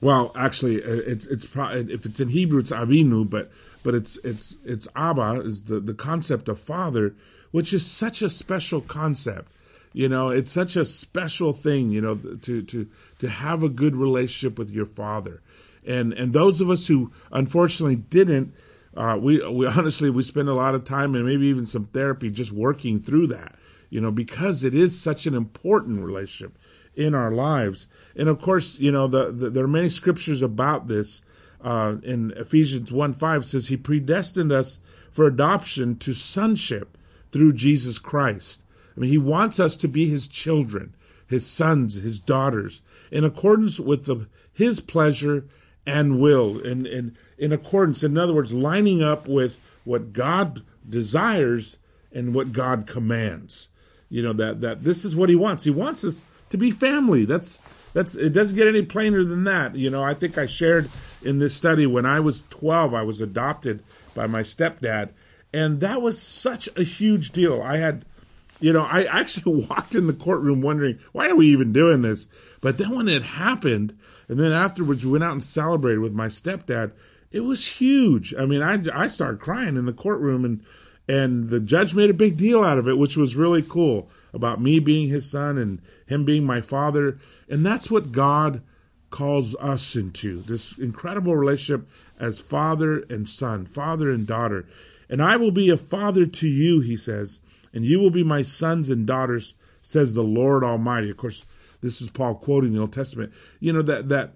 well, 0.00 0.32
actually, 0.34 0.82
uh, 0.82 0.88
it's, 0.88 1.26
it's 1.26 1.44
probably, 1.44 1.92
if 1.92 2.06
it's 2.06 2.20
in 2.20 2.30
Hebrew, 2.30 2.58
it's 2.58 2.70
Avinu, 2.70 3.28
but, 3.28 3.52
but 3.82 3.94
it's, 3.94 4.16
it's, 4.24 4.56
it's 4.64 4.88
Abba 4.96 5.42
is 5.42 5.64
the, 5.64 5.80
the 5.80 5.92
concept 5.92 6.48
of 6.48 6.58
father, 6.58 7.14
which 7.50 7.74
is 7.74 7.84
such 7.84 8.22
a 8.22 8.30
special 8.30 8.80
concept. 8.80 9.52
You 9.92 10.08
know, 10.08 10.30
it's 10.30 10.52
such 10.52 10.76
a 10.76 10.84
special 10.84 11.52
thing, 11.52 11.90
you 11.90 12.00
know, 12.00 12.14
to, 12.14 12.62
to, 12.62 12.88
to 13.18 13.28
have 13.28 13.62
a 13.62 13.68
good 13.68 13.96
relationship 13.96 14.58
with 14.58 14.70
your 14.70 14.86
father. 14.86 15.42
And, 15.84 16.12
and 16.12 16.32
those 16.32 16.60
of 16.60 16.70
us 16.70 16.86
who 16.86 17.12
unfortunately 17.32 17.96
didn't, 17.96 18.54
uh, 18.96 19.18
we, 19.20 19.44
we 19.48 19.66
honestly, 19.76 20.10
we 20.10 20.22
spend 20.22 20.48
a 20.48 20.54
lot 20.54 20.74
of 20.74 20.84
time 20.84 21.14
and 21.14 21.26
maybe 21.26 21.46
even 21.46 21.66
some 21.66 21.86
therapy 21.86 22.30
just 22.30 22.52
working 22.52 23.00
through 23.00 23.28
that, 23.28 23.56
you 23.88 24.00
know, 24.00 24.10
because 24.10 24.62
it 24.62 24.74
is 24.74 25.00
such 25.00 25.26
an 25.26 25.34
important 25.34 26.04
relationship 26.04 26.56
in 26.94 27.14
our 27.14 27.30
lives. 27.30 27.88
And 28.14 28.28
of 28.28 28.40
course, 28.40 28.78
you 28.78 28.92
know, 28.92 29.08
the, 29.08 29.32
the 29.32 29.50
there 29.50 29.64
are 29.64 29.68
many 29.68 29.88
scriptures 29.88 30.42
about 30.42 30.88
this. 30.88 31.22
Uh, 31.62 31.96
in 32.02 32.32
Ephesians 32.36 32.90
1 32.90 33.12
5 33.12 33.44
says, 33.44 33.68
He 33.68 33.76
predestined 33.76 34.50
us 34.50 34.80
for 35.10 35.26
adoption 35.26 35.96
to 35.98 36.14
sonship 36.14 36.96
through 37.32 37.52
Jesus 37.52 37.98
Christ. 37.98 38.62
I 38.96 39.00
mean, 39.00 39.10
he 39.10 39.18
wants 39.18 39.60
us 39.60 39.76
to 39.76 39.88
be 39.88 40.08
his 40.08 40.26
children, 40.26 40.94
his 41.26 41.46
sons, 41.46 41.96
his 41.96 42.20
daughters, 42.20 42.82
in 43.10 43.24
accordance 43.24 43.78
with 43.80 44.06
the, 44.06 44.26
his 44.52 44.80
pleasure 44.80 45.44
and 45.86 46.20
will, 46.20 46.64
and 46.64 46.86
in, 46.86 47.16
in, 47.38 47.52
accordance, 47.52 48.02
in 48.02 48.18
other 48.18 48.34
words, 48.34 48.52
lining 48.52 49.02
up 49.02 49.26
with 49.26 49.60
what 49.84 50.12
God 50.12 50.62
desires 50.88 51.78
and 52.12 52.34
what 52.34 52.52
God 52.52 52.86
commands. 52.86 53.68
You 54.08 54.22
know 54.22 54.32
that 54.34 54.60
that 54.60 54.82
this 54.82 55.04
is 55.04 55.14
what 55.14 55.28
He 55.28 55.36
wants. 55.36 55.62
He 55.62 55.70
wants 55.70 56.02
us 56.02 56.20
to 56.50 56.56
be 56.56 56.72
family. 56.72 57.24
That's 57.24 57.58
that's 57.92 58.16
it. 58.16 58.32
Doesn't 58.32 58.56
get 58.56 58.66
any 58.66 58.82
plainer 58.82 59.24
than 59.24 59.44
that. 59.44 59.76
You 59.76 59.88
know, 59.88 60.02
I 60.02 60.14
think 60.14 60.36
I 60.36 60.46
shared 60.46 60.90
in 61.22 61.38
this 61.38 61.54
study 61.54 61.86
when 61.86 62.06
I 62.06 62.18
was 62.18 62.42
twelve, 62.50 62.92
I 62.92 63.02
was 63.02 63.20
adopted 63.20 63.84
by 64.14 64.26
my 64.26 64.42
stepdad, 64.42 65.10
and 65.52 65.80
that 65.80 66.02
was 66.02 66.20
such 66.20 66.68
a 66.76 66.82
huge 66.82 67.30
deal. 67.30 67.62
I 67.62 67.76
had 67.76 68.04
you 68.60 68.72
know, 68.72 68.82
I 68.82 69.04
actually 69.04 69.64
walked 69.68 69.94
in 69.94 70.06
the 70.06 70.12
courtroom 70.12 70.60
wondering, 70.60 70.98
why 71.12 71.28
are 71.28 71.36
we 71.36 71.48
even 71.48 71.72
doing 71.72 72.02
this? 72.02 72.28
But 72.60 72.78
then 72.78 72.94
when 72.94 73.08
it 73.08 73.22
happened, 73.22 73.98
and 74.28 74.38
then 74.38 74.52
afterwards 74.52 75.04
we 75.04 75.10
went 75.10 75.24
out 75.24 75.32
and 75.32 75.42
celebrated 75.42 76.00
with 76.00 76.12
my 76.12 76.26
stepdad, 76.26 76.92
it 77.32 77.40
was 77.40 77.66
huge. 77.66 78.34
I 78.34 78.44
mean, 78.44 78.62
I, 78.62 78.82
I 78.92 79.06
started 79.06 79.40
crying 79.40 79.76
in 79.76 79.86
the 79.86 79.92
courtroom 79.92 80.44
and, 80.44 80.64
and 81.08 81.48
the 81.48 81.60
judge 81.60 81.94
made 81.94 82.10
a 82.10 82.14
big 82.14 82.36
deal 82.36 82.62
out 82.62 82.78
of 82.78 82.88
it, 82.88 82.98
which 82.98 83.16
was 83.16 83.36
really 83.36 83.62
cool 83.62 84.08
about 84.32 84.60
me 84.60 84.78
being 84.78 85.08
his 85.08 85.28
son 85.28 85.58
and 85.58 85.80
him 86.06 86.24
being 86.24 86.44
my 86.44 86.60
father. 86.60 87.18
And 87.48 87.64
that's 87.64 87.90
what 87.90 88.12
God 88.12 88.62
calls 89.10 89.56
us 89.56 89.96
into 89.96 90.40
this 90.42 90.78
incredible 90.78 91.34
relationship 91.36 91.88
as 92.18 92.38
father 92.38 93.00
and 93.10 93.28
son, 93.28 93.66
father 93.66 94.10
and 94.12 94.26
daughter. 94.26 94.66
And 95.08 95.20
I 95.20 95.36
will 95.36 95.50
be 95.50 95.70
a 95.70 95.76
father 95.76 96.26
to 96.26 96.46
you, 96.46 96.80
he 96.80 96.96
says, 96.96 97.40
and 97.72 97.84
you 97.84 97.98
will 97.98 98.10
be 98.10 98.24
my 98.24 98.42
sons 98.42 98.90
and 98.90 99.06
daughters, 99.06 99.54
says 99.82 100.14
the 100.14 100.22
Lord 100.22 100.64
Almighty. 100.64 101.10
Of 101.10 101.16
course, 101.16 101.46
this 101.80 102.00
is 102.00 102.10
Paul 102.10 102.34
quoting 102.34 102.72
the 102.72 102.80
Old 102.80 102.92
Testament. 102.92 103.32
You 103.58 103.72
know 103.72 103.82
that 103.82 104.08
that 104.08 104.34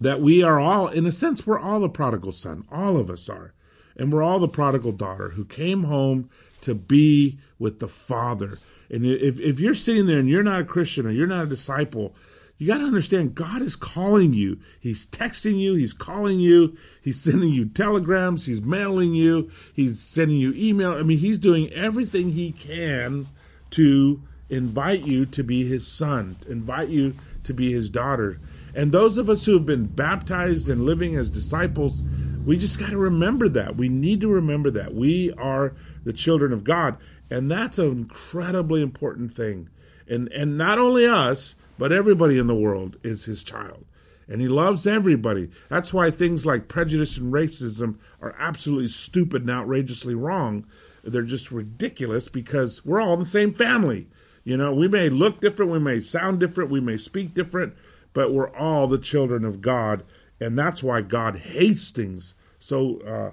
that 0.00 0.20
we 0.20 0.42
are 0.42 0.60
all, 0.60 0.88
in 0.88 1.06
a 1.06 1.12
sense, 1.12 1.46
we're 1.46 1.58
all 1.58 1.80
the 1.80 1.88
prodigal 1.88 2.32
son. 2.32 2.64
All 2.70 2.96
of 2.96 3.10
us 3.10 3.28
are. 3.28 3.52
And 3.96 4.12
we're 4.12 4.22
all 4.22 4.38
the 4.38 4.48
prodigal 4.48 4.92
daughter 4.92 5.30
who 5.30 5.44
came 5.44 5.84
home 5.84 6.30
to 6.60 6.74
be 6.74 7.40
with 7.58 7.80
the 7.80 7.88
Father. 7.88 8.58
And 8.90 9.04
if, 9.04 9.40
if 9.40 9.58
you're 9.58 9.74
sitting 9.74 10.06
there 10.06 10.20
and 10.20 10.28
you're 10.28 10.44
not 10.44 10.60
a 10.60 10.64
Christian 10.64 11.06
or 11.06 11.10
you're 11.10 11.26
not 11.26 11.44
a 11.44 11.48
disciple, 11.48 12.14
you 12.58 12.66
got 12.66 12.78
to 12.78 12.84
understand 12.84 13.36
God 13.36 13.62
is 13.62 13.76
calling 13.76 14.34
you. 14.34 14.58
He's 14.80 15.06
texting 15.06 15.58
you. 15.58 15.74
He's 15.74 15.92
calling 15.92 16.40
you. 16.40 16.76
He's 17.00 17.20
sending 17.20 17.50
you 17.50 17.66
telegrams. 17.66 18.46
He's 18.46 18.60
mailing 18.60 19.14
you. 19.14 19.50
He's 19.72 20.00
sending 20.00 20.38
you 20.38 20.52
email. 20.56 20.92
I 20.92 21.02
mean, 21.02 21.18
he's 21.18 21.38
doing 21.38 21.72
everything 21.72 22.32
he 22.32 22.50
can 22.50 23.28
to 23.70 24.20
invite 24.50 25.02
you 25.02 25.24
to 25.26 25.44
be 25.44 25.68
his 25.68 25.86
son, 25.86 26.36
invite 26.48 26.88
you 26.88 27.14
to 27.44 27.54
be 27.54 27.72
his 27.72 27.88
daughter. 27.88 28.40
And 28.74 28.90
those 28.90 29.18
of 29.18 29.30
us 29.30 29.44
who 29.44 29.54
have 29.54 29.66
been 29.66 29.86
baptized 29.86 30.68
and 30.68 30.84
living 30.84 31.16
as 31.16 31.30
disciples, 31.30 32.02
we 32.44 32.58
just 32.58 32.78
got 32.80 32.90
to 32.90 32.98
remember 32.98 33.48
that. 33.50 33.76
We 33.76 33.88
need 33.88 34.20
to 34.22 34.28
remember 34.28 34.70
that. 34.72 34.94
We 34.94 35.32
are 35.32 35.74
the 36.04 36.12
children 36.12 36.52
of 36.52 36.64
God. 36.64 36.96
And 37.30 37.50
that's 37.50 37.78
an 37.78 37.90
incredibly 37.90 38.82
important 38.82 39.32
thing. 39.32 39.68
And 40.08 40.32
and 40.32 40.56
not 40.56 40.78
only 40.78 41.06
us, 41.06 41.54
but 41.78 41.92
everybody 41.92 42.38
in 42.38 42.46
the 42.46 42.54
world 42.54 42.96
is 43.02 43.24
his 43.24 43.42
child. 43.42 43.84
And 44.28 44.40
he 44.42 44.48
loves 44.48 44.86
everybody. 44.86 45.48
That's 45.70 45.92
why 45.92 46.10
things 46.10 46.44
like 46.44 46.68
prejudice 46.68 47.16
and 47.16 47.32
racism 47.32 47.96
are 48.20 48.36
absolutely 48.38 48.88
stupid 48.88 49.42
and 49.42 49.50
outrageously 49.50 50.14
wrong. 50.14 50.66
They're 51.02 51.22
just 51.22 51.50
ridiculous 51.50 52.28
because 52.28 52.84
we're 52.84 53.00
all 53.00 53.14
in 53.14 53.20
the 53.20 53.26
same 53.26 53.54
family. 53.54 54.08
You 54.44 54.56
know, 54.56 54.74
we 54.74 54.88
may 54.88 55.08
look 55.08 55.40
different, 55.40 55.72
we 55.72 55.78
may 55.78 56.00
sound 56.00 56.40
different, 56.40 56.70
we 56.70 56.80
may 56.80 56.96
speak 56.96 57.34
different, 57.34 57.74
but 58.12 58.32
we're 58.32 58.54
all 58.54 58.86
the 58.86 58.98
children 58.98 59.44
of 59.44 59.62
God. 59.62 60.04
And 60.40 60.58
that's 60.58 60.82
why 60.82 61.02
God 61.02 61.36
hates 61.36 61.90
things 61.90 62.34
so 62.58 63.00
uh, 63.00 63.30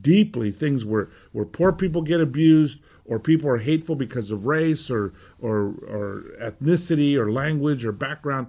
deeply 0.00 0.50
things 0.50 0.84
where, 0.84 1.10
where 1.32 1.44
poor 1.44 1.72
people 1.72 2.02
get 2.02 2.20
abused 2.20 2.80
or 3.04 3.18
people 3.18 3.48
are 3.48 3.58
hateful 3.58 3.96
because 3.96 4.30
of 4.30 4.46
race 4.46 4.90
or, 4.90 5.12
or, 5.42 5.74
or 5.88 6.24
ethnicity 6.40 7.16
or 7.16 7.30
language 7.30 7.84
or 7.84 7.92
background. 7.92 8.46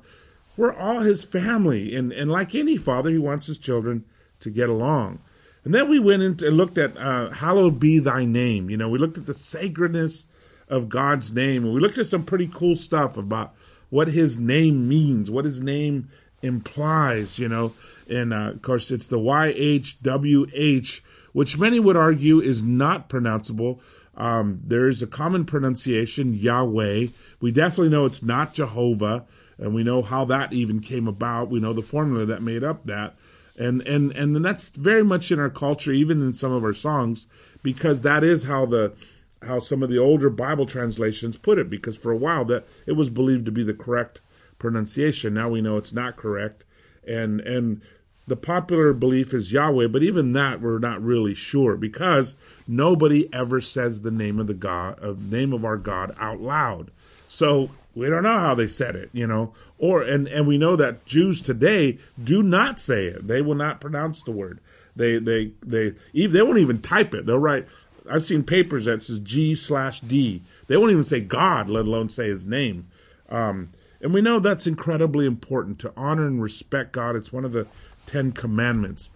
We're 0.56 0.74
all 0.74 1.00
his 1.00 1.24
family. 1.24 1.96
And, 1.96 2.14
and 2.14 2.32
like 2.32 2.54
any 2.56 2.78
father, 2.78 3.10
he 3.10 3.18
wants 3.18 3.48
his 3.48 3.58
children 3.58 4.06
to 4.40 4.50
get 4.50 4.70
along. 4.70 5.20
And 5.66 5.74
then 5.74 5.90
we 5.90 6.00
went 6.00 6.24
into 6.24 6.48
and 6.48 6.58
looked 6.58 6.78
at 6.78 6.98
uh, 6.98 7.32
hallowed 7.32 7.80
be 7.80 8.00
thy 8.00 8.26
name. 8.26 8.70
You 8.70 8.78
know, 8.78 8.90
we 8.90 9.00
looked 9.00 9.18
at 9.18 9.26
the 9.26 9.34
sacredness 9.34 10.26
of 10.68 10.90
God's 10.90 11.32
name, 11.32 11.66
and 11.66 11.74
we 11.74 11.80
looked 11.80 11.98
at 11.98 12.06
some 12.06 12.24
pretty 12.24 12.50
cool 12.54 12.76
stuff 12.76 13.18
about 13.18 13.54
what 13.90 14.10
His 14.10 14.38
name 14.38 14.88
means, 14.88 15.32
what 15.32 15.46
His 15.46 15.62
name 15.62 16.10
implies. 16.42 17.40
You 17.40 17.48
know, 17.48 17.74
and 18.10 18.34
uh, 18.34 18.52
of 18.52 18.62
course 18.62 18.92
it's 18.92 19.08
the 19.08 19.18
YHWH, 19.18 21.02
which 21.32 21.58
many 21.58 21.80
would 21.80 21.98
argue 21.98 22.42
is 22.42 22.62
not 22.62 23.08
pronounceable. 23.08 23.80
Um, 24.16 24.62
there 24.64 24.88
is 24.88 25.02
a 25.02 25.08
common 25.08 25.46
pronunciation, 25.46 26.34
Yahweh. 26.34 27.08
We 27.42 27.52
definitely 27.52 27.90
know 27.90 28.06
it's 28.06 28.22
not 28.22 28.54
Jehovah, 28.54 29.26
and 29.58 29.74
we 29.74 29.84
know 29.84 30.02
how 30.02 30.26
that 30.26 30.54
even 30.54 30.82
came 30.82 31.08
about. 31.08 31.50
We 31.50 31.60
know 31.60 31.74
the 31.74 31.82
formula 31.82 32.26
that 32.28 32.42
made 32.42 32.64
up 32.64 32.86
that 32.86 33.16
and 33.58 33.86
and 33.88 34.12
and 34.12 34.44
that's 34.44 34.70
very 34.70 35.04
much 35.04 35.32
in 35.32 35.40
our 35.40 35.50
culture, 35.50 35.92
even 35.92 36.22
in 36.22 36.34
some 36.34 36.52
of 36.52 36.64
our 36.64 36.74
songs, 36.74 37.28
because 37.62 38.02
that 38.02 38.24
is 38.24 38.46
how 38.46 38.66
the 38.66 38.94
how 39.42 39.60
some 39.60 39.84
of 39.84 39.90
the 39.90 39.98
older 39.98 40.30
Bible 40.30 40.66
translations 40.66 41.38
put 41.38 41.60
it. 41.60 41.70
Because 41.70 41.98
for 41.98 42.12
a 42.12 42.18
while 42.18 42.46
that 42.46 42.66
it 42.86 42.94
was 42.94 43.10
believed 43.10 43.46
to 43.46 43.52
be 43.52 43.64
the 43.64 43.74
correct 43.74 44.22
pronunciation. 44.58 45.34
Now 45.34 45.50
we 45.50 45.62
know 45.62 45.78
it's 45.78 45.94
not 45.94 46.18
correct, 46.18 46.64
and 47.08 47.42
and 47.42 47.82
the 48.28 48.36
popular 48.36 48.94
belief 48.94 49.34
is 49.34 49.52
Yahweh, 49.52 49.88
but 49.88 50.04
even 50.04 50.34
that 50.34 50.62
we're 50.62 50.80
not 50.80 51.02
really 51.02 51.34
sure 51.34 51.76
because 51.76 52.36
nobody 52.68 53.32
ever 53.34 53.60
says 53.60 54.02
the 54.02 54.12
name 54.12 54.40
of 54.40 54.48
the 54.48 54.54
God 54.54 55.00
of 55.00 55.32
name 55.32 55.52
of 55.54 55.66
our 55.66 55.78
God 55.78 56.16
out 56.20 56.40
loud. 56.40 56.92
So 57.28 57.70
we 57.96 58.10
don't 58.10 58.24
know 58.24 58.40
how 58.40 58.56
they 58.56 58.68
said 58.68 58.96
it, 58.96 59.10
you 59.12 59.28
know. 59.28 59.54
Or 59.78 60.02
and 60.02 60.28
and 60.28 60.48
we 60.48 60.58
know 60.58 60.76
that 60.78 61.06
Jews 61.06 61.42
today 61.42 61.98
do 62.24 62.42
not 62.42 62.80
say 62.80 63.08
it. 63.08 63.28
They 63.28 63.42
will 63.42 63.56
not 63.56 63.82
pronounce 63.82 64.24
the 64.24 64.32
word. 64.32 64.60
They 64.96 65.18
they 65.18 65.52
they 65.62 65.94
even 66.14 66.34
they 66.34 66.42
won't 66.42 66.60
even 66.60 66.82
type 66.82 67.14
it. 67.14 67.26
They'll 67.26 67.40
write. 67.40 67.68
I've 68.10 68.26
seen 68.26 68.44
papers 68.44 68.86
that 68.86 69.04
says 69.04 69.20
G 69.20 69.56
slash 69.56 70.00
D. 70.02 70.42
They 70.68 70.78
won't 70.78 70.92
even 70.92 71.04
say 71.04 71.22
God, 71.22 71.70
let 71.70 71.86
alone 71.86 72.10
say 72.10 72.28
His 72.28 72.46
name. 72.46 72.88
Um, 73.30 73.70
and 74.02 74.14
we 74.14 74.22
know 74.22 74.40
that's 74.40 74.68
incredibly 74.68 75.26
important 75.26 75.80
to 75.80 75.94
honor 75.96 76.28
and 76.28 76.42
respect 76.42 76.92
God. 76.92 77.16
It's 77.16 77.32
one 77.32 77.46
of 77.46 77.54
the 77.54 77.68
Ten 78.06 78.32
Commandments. 78.32 79.10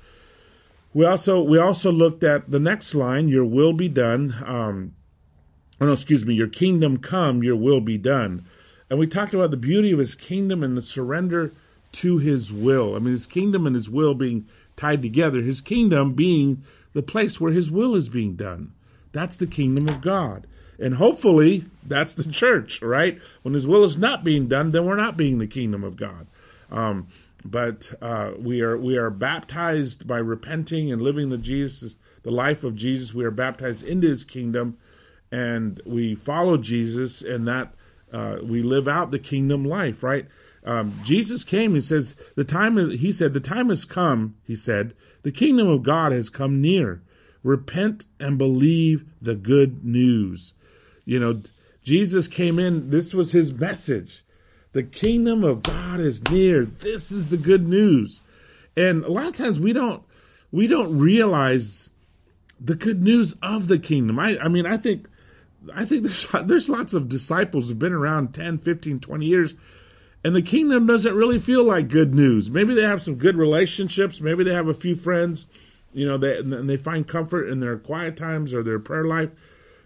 We 0.94 1.06
also 1.06 1.41
we 1.41 1.58
also 1.58 1.91
looked 1.91 2.24
at 2.24 2.50
the 2.50 2.60
next 2.60 2.96
line: 2.96 3.27
"Your 3.27 3.46
will 3.46 3.74
be 3.74 3.89
done." 3.89 4.36
Um, 4.46 4.94
oh 5.79 5.86
no, 5.86 5.91
excuse 5.91 6.25
me. 6.25 6.34
Your 6.34 6.48
kingdom 6.48 6.98
come. 6.98 7.44
Your 7.44 7.56
will 7.56 7.82
be 7.82 7.98
done. 7.98 8.46
And 8.89 9.00
we 9.00 9.08
talked 9.08 9.34
about 9.34 9.51
the 9.51 9.58
beauty 9.58 9.91
of 9.91 10.00
his 10.00 10.15
kingdom 10.15 10.63
and 10.63 10.77
the 10.77 10.82
surrender 10.82 11.51
to 11.94 12.17
his 12.17 12.51
will. 12.51 12.96
I 12.96 13.00
mean, 13.00 13.12
his 13.12 13.25
kingdom 13.25 13.67
and 13.67 13.75
his 13.75 13.89
will 13.89 14.13
being 14.13 14.48
tied 14.75 15.01
together, 15.01 15.41
his 15.41 15.62
kingdom 15.62 16.13
being 16.13 16.63
the 16.94 17.01
place 17.01 17.39
where 17.39 17.51
his 17.51 17.70
will 17.70 17.96
is 17.96 18.10
being 18.10 18.36
done. 18.36 18.74
That's 19.12 19.36
the 19.36 19.48
kingdom 19.48 19.88
of 19.88 20.01
God. 20.01 20.48
And 20.79 20.96
hopefully, 20.96 21.65
that's 21.86 22.13
the 22.13 22.32
church, 22.32 22.82
right? 22.82 23.20
When 23.41 23.53
his 23.53 23.67
will 23.67 23.84
is 23.84 23.98
not 23.98 24.24
being 24.24 24.48
done, 24.48 24.72
then 24.72 24.86
we're 24.86 24.96
not 24.96 25.17
being 25.17 25.39
the 25.39 25.48
kingdom 25.48 25.84
of 25.84 25.98
God. 25.98 26.27
Um, 26.72 27.08
but 27.46 27.94
uh, 28.01 28.32
we 28.38 28.62
are 28.62 28.77
we 28.77 28.98
are 28.98 29.10
baptized 29.10 30.08
by 30.08 30.17
repenting 30.17 30.91
and 30.91 31.01
living 31.01 31.29
the 31.29 31.38
Jesus 31.38 31.96
the 32.27 32.32
life 32.32 32.65
of 32.65 32.75
Jesus. 32.75 33.13
We 33.13 33.24
are 33.24 33.32
baptized 33.32 33.86
into 33.86 34.10
His 34.10 34.25
kingdom, 34.25 34.77
and 35.32 35.82
we 35.86 36.13
follow 36.13 36.58
Jesus, 36.58 37.22
and 37.22 37.48
that 37.48 37.74
uh, 38.12 38.39
we 38.44 38.62
live 38.62 38.88
out 38.88 39.12
the 39.12 39.20
kingdom 39.20 39.63
life, 39.63 40.03
right? 40.03 40.27
Um, 40.65 40.94
Jesus 41.06 41.46
came. 41.46 41.74
He 41.74 41.79
says 41.79 42.15
the 42.36 42.44
time. 42.44 42.75
He 42.91 43.13
said 43.13 43.34
the 43.34 43.39
time 43.39 43.70
has 43.70 43.86
come. 43.86 44.36
He 44.44 44.56
said 44.56 44.94
the 45.24 45.32
kingdom 45.32 45.70
of 45.70 45.84
God 45.84 46.12
has 46.12 46.29
come 46.29 46.62
near. 46.62 47.01
Repent 47.44 48.03
and 48.20 48.38
believe 48.38 49.06
the 49.22 49.36
good 49.36 49.86
news. 49.86 50.51
You 51.06 51.22
know, 51.22 51.41
Jesus 51.82 52.27
came 52.27 52.60
in. 52.60 52.89
This 52.89 53.13
was 53.13 53.32
his 53.32 53.53
message. 53.53 54.25
The 54.74 54.83
kingdom 54.83 55.43
of 55.43 55.63
God 55.63 56.00
is 56.00 56.24
near. 56.29 56.65
This 56.65 57.12
is 57.12 57.29
the 57.29 57.38
good 57.38 57.65
news. 57.65 58.21
And 58.75 59.03
a 59.03 59.12
lot 59.12 59.27
of 59.27 59.36
times 59.36 59.59
we 59.59 59.74
don't 59.74 60.03
we 60.51 60.67
don't 60.67 60.97
realize 60.97 61.89
the 62.59 62.75
good 62.75 63.01
news 63.01 63.36
of 63.41 63.67
the 63.67 63.79
kingdom. 63.79 64.19
I 64.19 64.38
I 64.39 64.47
mean 64.47 64.65
I 64.65 64.77
think 64.77 65.07
I 65.74 65.86
think 65.86 66.03
there's 66.03 66.27
there's 66.45 66.69
lots 66.69 66.93
of 66.93 67.09
disciples 67.09 67.69
who've 67.69 67.79
been 67.79 67.93
around 67.93 68.33
10, 68.33 68.59
15, 68.59 69.00
20 69.00 69.25
years 69.25 69.55
and 70.24 70.36
the 70.36 70.41
kingdom 70.41 70.86
doesn't 70.86 71.15
really 71.15 71.39
feel 71.39 71.63
like 71.63 71.88
good 71.88 72.13
news. 72.13 72.50
Maybe 72.50 72.74
they 72.74 72.83
have 72.83 73.01
some 73.01 73.15
good 73.15 73.38
relationships, 73.38 74.19
maybe 74.19 74.43
they 74.43 74.53
have 74.53 74.67
a 74.67 74.74
few 74.74 74.95
friends, 74.95 75.45
you 75.93 76.05
know, 76.05 76.17
they, 76.17 76.38
and 76.38 76.69
they 76.69 76.77
find 76.77 77.07
comfort 77.07 77.47
in 77.47 77.59
their 77.59 77.77
quiet 77.77 78.17
times 78.17 78.53
or 78.53 78.62
their 78.63 78.79
prayer 78.79 79.05
life, 79.05 79.31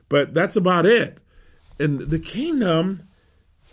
but 0.09 0.33
that's 0.33 0.55
about 0.55 0.85
it. 0.85 1.19
And 1.79 1.99
the 1.99 2.19
kingdom 2.19 3.07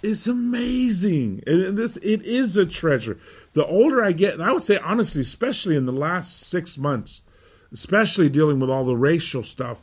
is 0.03 0.27
amazing. 0.27 1.43
And 1.47 1.77
this 1.77 1.97
it 1.99 2.23
is 2.23 2.57
a 2.57 2.67
treasure. 2.67 3.19
The 3.53 3.67
older 3.67 4.03
I 4.03 4.13
get, 4.13 4.35
and 4.35 4.43
I 4.43 4.53
would 4.53 4.63
say 4.63 4.79
honestly, 4.79 5.23
especially 5.23 5.77
in 5.77 5.87
the 5.87 5.93
last 5.93 6.41
6 6.41 6.79
months, 6.79 7.23
especially 7.73 8.29
dealing 8.29 8.61
with 8.61 8.71
all 8.71 8.85
the 8.85 8.97
racial 8.97 9.43
stuff, 9.43 9.79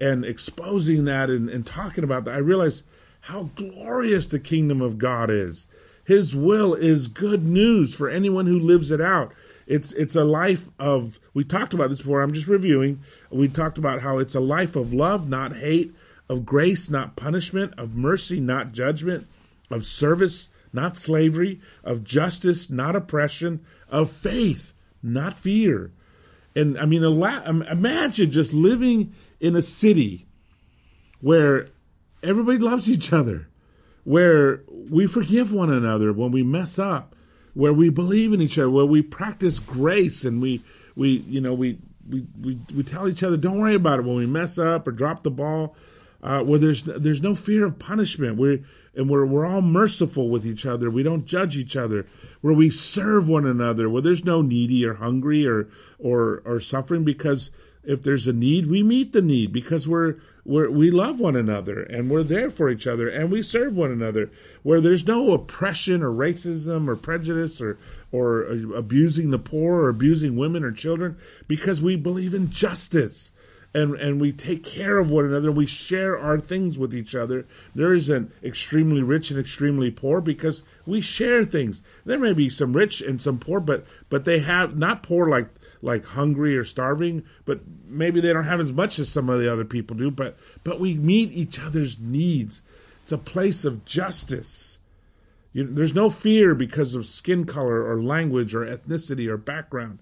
and 0.00 0.24
exposing 0.24 1.06
that 1.06 1.30
and, 1.30 1.48
and 1.48 1.66
talking 1.66 2.04
about 2.04 2.24
that, 2.24 2.34
I 2.34 2.38
realized 2.38 2.84
how 3.22 3.50
glorious 3.56 4.26
the 4.26 4.38
kingdom 4.38 4.80
of 4.80 4.98
God 4.98 5.30
is. 5.30 5.66
His 6.04 6.36
will 6.36 6.74
is 6.74 7.08
good 7.08 7.44
news 7.44 7.94
for 7.94 8.08
anyone 8.08 8.46
who 8.46 8.58
lives 8.58 8.90
it 8.90 9.00
out. 9.00 9.32
It's 9.66 9.92
it's 9.92 10.14
a 10.14 10.24
life 10.24 10.68
of 10.78 11.18
we 11.34 11.42
talked 11.42 11.74
about 11.74 11.90
this 11.90 11.98
before. 11.98 12.22
I'm 12.22 12.32
just 12.32 12.46
reviewing. 12.46 13.00
We 13.30 13.48
talked 13.48 13.78
about 13.78 14.00
how 14.00 14.18
it's 14.18 14.36
a 14.36 14.40
life 14.40 14.76
of 14.76 14.92
love, 14.92 15.28
not 15.28 15.56
hate, 15.56 15.92
of 16.28 16.46
grace, 16.46 16.88
not 16.88 17.16
punishment, 17.16 17.74
of 17.76 17.96
mercy, 17.96 18.38
not 18.38 18.72
judgment, 18.72 19.26
of 19.70 19.84
service, 19.86 20.48
not 20.72 20.96
slavery, 20.96 21.60
of 21.84 22.04
justice, 22.04 22.70
not 22.70 22.96
oppression, 22.96 23.64
of 23.88 24.10
faith, 24.10 24.72
not 25.02 25.36
fear. 25.36 25.92
And 26.54 26.78
I 26.78 26.86
mean, 26.86 27.02
imagine 27.02 28.30
just 28.30 28.52
living 28.52 29.14
in 29.40 29.56
a 29.56 29.62
city 29.62 30.26
where 31.20 31.66
everybody 32.22 32.58
loves 32.58 32.88
each 32.90 33.12
other, 33.12 33.48
where 34.04 34.62
we 34.68 35.06
forgive 35.06 35.52
one 35.52 35.70
another 35.70 36.12
when 36.12 36.30
we 36.32 36.42
mess 36.42 36.78
up, 36.78 37.14
where 37.54 37.72
we 37.72 37.90
believe 37.90 38.32
in 38.32 38.40
each 38.40 38.58
other, 38.58 38.70
where 38.70 38.86
we 38.86 39.02
practice 39.02 39.58
grace 39.58 40.24
and 40.24 40.40
we 40.40 40.62
we 40.94 41.18
you 41.28 41.40
know 41.40 41.52
we 41.54 41.78
we 42.08 42.26
we, 42.40 42.58
we 42.74 42.82
tell 42.82 43.08
each 43.08 43.22
other 43.22 43.36
don't 43.36 43.58
worry 43.58 43.74
about 43.74 43.98
it 43.98 44.04
when 44.04 44.16
we 44.16 44.26
mess 44.26 44.58
up 44.58 44.86
or 44.86 44.92
drop 44.92 45.22
the 45.22 45.30
ball. 45.30 45.76
uh, 46.22 46.42
where 46.42 46.58
there's 46.58 46.82
there's 46.82 47.22
no 47.22 47.34
fear 47.34 47.64
of 47.66 47.78
punishment. 47.78 48.36
We're 48.36 48.64
and 48.96 49.10
we're 49.10 49.26
we're 49.26 49.46
all 49.46 49.62
merciful 49.62 50.28
with 50.30 50.46
each 50.46 50.66
other. 50.66 50.90
We 50.90 51.02
don't 51.02 51.26
judge 51.26 51.56
each 51.56 51.76
other. 51.76 52.06
Where 52.40 52.54
we 52.54 52.70
serve 52.70 53.28
one 53.28 53.46
another. 53.46 53.88
Where 53.88 54.02
there's 54.02 54.24
no 54.24 54.42
needy 54.42 54.84
or 54.84 54.94
hungry 54.94 55.46
or 55.46 55.68
or 55.98 56.42
or 56.44 56.58
suffering 56.60 57.04
because 57.04 57.50
if 57.84 58.02
there's 58.02 58.26
a 58.26 58.32
need, 58.32 58.66
we 58.66 58.82
meet 58.82 59.12
the 59.12 59.22
need 59.22 59.52
because 59.52 59.86
we're, 59.86 60.16
we're 60.44 60.68
we 60.68 60.90
love 60.90 61.20
one 61.20 61.36
another 61.36 61.82
and 61.82 62.10
we're 62.10 62.24
there 62.24 62.50
for 62.50 62.68
each 62.68 62.86
other 62.86 63.08
and 63.08 63.30
we 63.30 63.42
serve 63.42 63.76
one 63.76 63.92
another. 63.92 64.30
Where 64.62 64.80
there's 64.80 65.06
no 65.06 65.32
oppression 65.32 66.02
or 66.02 66.10
racism 66.10 66.88
or 66.88 66.96
prejudice 66.96 67.60
or 67.60 67.78
or 68.10 68.42
abusing 68.74 69.30
the 69.30 69.38
poor 69.38 69.82
or 69.82 69.88
abusing 69.88 70.36
women 70.36 70.64
or 70.64 70.72
children 70.72 71.16
because 71.46 71.80
we 71.80 71.96
believe 71.96 72.34
in 72.34 72.50
justice 72.50 73.32
and 73.76 73.94
and 73.96 74.20
we 74.20 74.32
take 74.32 74.64
care 74.64 74.98
of 74.98 75.10
one 75.10 75.26
another. 75.26 75.52
We 75.52 75.66
share 75.66 76.18
our 76.18 76.40
things 76.40 76.78
with 76.78 76.94
each 76.94 77.14
other. 77.14 77.46
There 77.74 77.92
isn't 77.92 78.32
extremely 78.42 79.02
rich 79.02 79.30
and 79.30 79.38
extremely 79.38 79.90
poor 79.90 80.22
because 80.22 80.62
we 80.86 81.02
share 81.02 81.44
things. 81.44 81.82
There 82.06 82.18
may 82.18 82.32
be 82.32 82.48
some 82.48 82.72
rich 82.72 83.02
and 83.02 83.20
some 83.20 83.38
poor, 83.38 83.60
but 83.60 83.84
but 84.08 84.24
they 84.24 84.38
have 84.38 84.78
not 84.78 85.02
poor 85.02 85.28
like 85.28 85.48
like 85.82 86.06
hungry 86.06 86.56
or 86.56 86.64
starving, 86.64 87.24
but 87.44 87.60
maybe 87.86 88.18
they 88.18 88.32
don't 88.32 88.44
have 88.44 88.60
as 88.60 88.72
much 88.72 88.98
as 88.98 89.10
some 89.10 89.28
of 89.28 89.40
the 89.40 89.52
other 89.52 89.66
people 89.66 89.94
do, 89.94 90.10
but 90.10 90.38
but 90.64 90.80
we 90.80 90.94
meet 90.94 91.30
each 91.32 91.60
other's 91.60 91.98
needs. 91.98 92.62
It's 93.02 93.12
a 93.12 93.18
place 93.18 93.66
of 93.66 93.84
justice. 93.84 94.78
You, 95.52 95.64
there's 95.64 95.94
no 95.94 96.08
fear 96.08 96.54
because 96.54 96.94
of 96.94 97.06
skin 97.06 97.44
color 97.44 97.84
or 97.84 98.02
language 98.02 98.54
or 98.54 98.64
ethnicity 98.64 99.28
or 99.28 99.36
background. 99.36 99.98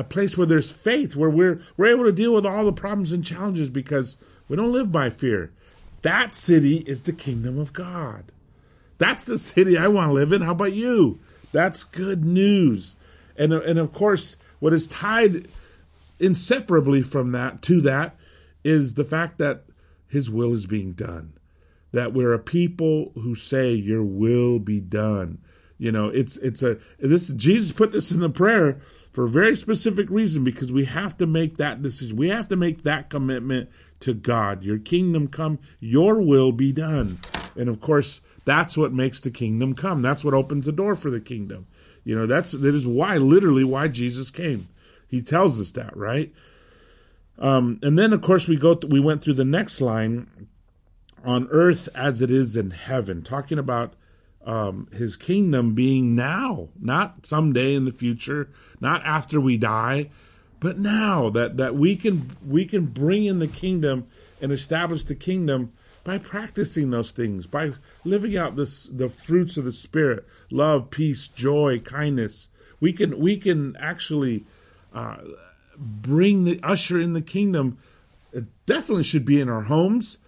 A 0.00 0.02
place 0.02 0.34
where 0.34 0.46
there's 0.46 0.70
faith, 0.70 1.14
where 1.14 1.28
we're 1.28 1.60
we're 1.76 1.88
able 1.88 2.04
to 2.04 2.12
deal 2.12 2.34
with 2.34 2.46
all 2.46 2.64
the 2.64 2.72
problems 2.72 3.12
and 3.12 3.22
challenges 3.22 3.68
because 3.68 4.16
we 4.48 4.56
don't 4.56 4.72
live 4.72 4.90
by 4.90 5.10
fear. 5.10 5.52
That 6.00 6.34
city 6.34 6.78
is 6.86 7.02
the 7.02 7.12
kingdom 7.12 7.58
of 7.58 7.74
God. 7.74 8.32
That's 8.96 9.24
the 9.24 9.36
city 9.36 9.76
I 9.76 9.88
want 9.88 10.08
to 10.08 10.14
live 10.14 10.32
in. 10.32 10.40
How 10.40 10.52
about 10.52 10.72
you? 10.72 11.18
That's 11.52 11.84
good 11.84 12.24
news. 12.24 12.94
And 13.36 13.52
and 13.52 13.78
of 13.78 13.92
course, 13.92 14.38
what 14.58 14.72
is 14.72 14.86
tied 14.86 15.48
inseparably 16.18 17.02
from 17.02 17.32
that 17.32 17.60
to 17.62 17.82
that 17.82 18.16
is 18.64 18.94
the 18.94 19.04
fact 19.04 19.36
that 19.36 19.64
his 20.08 20.30
will 20.30 20.54
is 20.54 20.64
being 20.64 20.92
done. 20.92 21.34
That 21.92 22.14
we're 22.14 22.32
a 22.32 22.38
people 22.38 23.12
who 23.16 23.34
say 23.34 23.72
your 23.72 24.02
will 24.02 24.60
be 24.60 24.80
done. 24.80 25.42
You 25.80 25.90
know, 25.90 26.08
it's 26.08 26.36
it's 26.36 26.62
a 26.62 26.76
this 26.98 27.28
Jesus 27.28 27.72
put 27.72 27.90
this 27.90 28.12
in 28.12 28.20
the 28.20 28.28
prayer 28.28 28.82
for 29.14 29.24
a 29.24 29.30
very 29.30 29.56
specific 29.56 30.10
reason 30.10 30.44
because 30.44 30.70
we 30.70 30.84
have 30.84 31.16
to 31.16 31.26
make 31.26 31.56
that 31.56 31.80
decision. 31.80 32.18
We 32.18 32.28
have 32.28 32.48
to 32.48 32.56
make 32.56 32.82
that 32.82 33.08
commitment 33.08 33.70
to 34.00 34.12
God. 34.12 34.62
Your 34.62 34.76
kingdom 34.76 35.26
come, 35.26 35.58
your 35.80 36.20
will 36.20 36.52
be 36.52 36.70
done. 36.70 37.18
And 37.56 37.70
of 37.70 37.80
course, 37.80 38.20
that's 38.44 38.76
what 38.76 38.92
makes 38.92 39.20
the 39.20 39.30
kingdom 39.30 39.74
come. 39.74 40.02
That's 40.02 40.22
what 40.22 40.34
opens 40.34 40.66
the 40.66 40.72
door 40.72 40.94
for 40.96 41.10
the 41.10 41.18
kingdom. 41.18 41.66
You 42.04 42.14
know, 42.14 42.26
that's 42.26 42.52
that 42.52 42.74
is 42.74 42.86
why 42.86 43.16
literally 43.16 43.64
why 43.64 43.88
Jesus 43.88 44.30
came. 44.30 44.68
He 45.08 45.22
tells 45.22 45.58
us 45.58 45.70
that, 45.72 45.96
right? 45.96 46.30
Um, 47.38 47.80
and 47.82 47.98
then 47.98 48.12
of 48.12 48.20
course 48.20 48.46
we 48.46 48.56
go 48.56 48.74
th- 48.74 48.92
we 48.92 49.00
went 49.00 49.22
through 49.22 49.34
the 49.34 49.46
next 49.46 49.80
line 49.80 50.28
on 51.24 51.48
earth 51.50 51.88
as 51.94 52.20
it 52.20 52.30
is 52.30 52.54
in 52.54 52.72
heaven, 52.72 53.22
talking 53.22 53.58
about 53.58 53.94
um, 54.50 54.88
his 54.92 55.16
kingdom 55.16 55.74
being 55.74 56.16
now, 56.16 56.70
not 56.80 57.24
someday 57.24 57.76
in 57.76 57.84
the 57.84 57.92
future, 57.92 58.50
not 58.80 59.00
after 59.04 59.40
we 59.40 59.56
die, 59.56 60.10
but 60.58 60.76
now 60.76 61.30
that 61.30 61.56
that 61.58 61.76
we 61.76 61.94
can 61.94 62.36
we 62.44 62.64
can 62.64 62.86
bring 62.86 63.24
in 63.24 63.38
the 63.38 63.46
kingdom 63.46 64.08
and 64.40 64.50
establish 64.50 65.04
the 65.04 65.14
kingdom 65.14 65.72
by 66.02 66.18
practicing 66.18 66.90
those 66.90 67.12
things, 67.12 67.46
by 67.46 67.70
living 68.04 68.36
out 68.36 68.56
this 68.56 68.86
the 68.86 69.08
fruits 69.08 69.56
of 69.56 69.64
the 69.64 69.72
spirit, 69.72 70.26
love, 70.50 70.90
peace, 70.90 71.28
joy, 71.28 71.78
kindness. 71.78 72.48
We 72.80 72.92
can 72.92 73.20
we 73.20 73.36
can 73.36 73.76
actually 73.76 74.46
uh, 74.92 75.18
bring 75.78 76.42
the 76.42 76.58
usher 76.64 76.98
in 76.98 77.12
the 77.12 77.22
kingdom. 77.22 77.78
It 78.32 78.46
definitely 78.66 79.04
should 79.04 79.24
be 79.24 79.40
in 79.40 79.48
our 79.48 79.62
homes. 79.62 80.18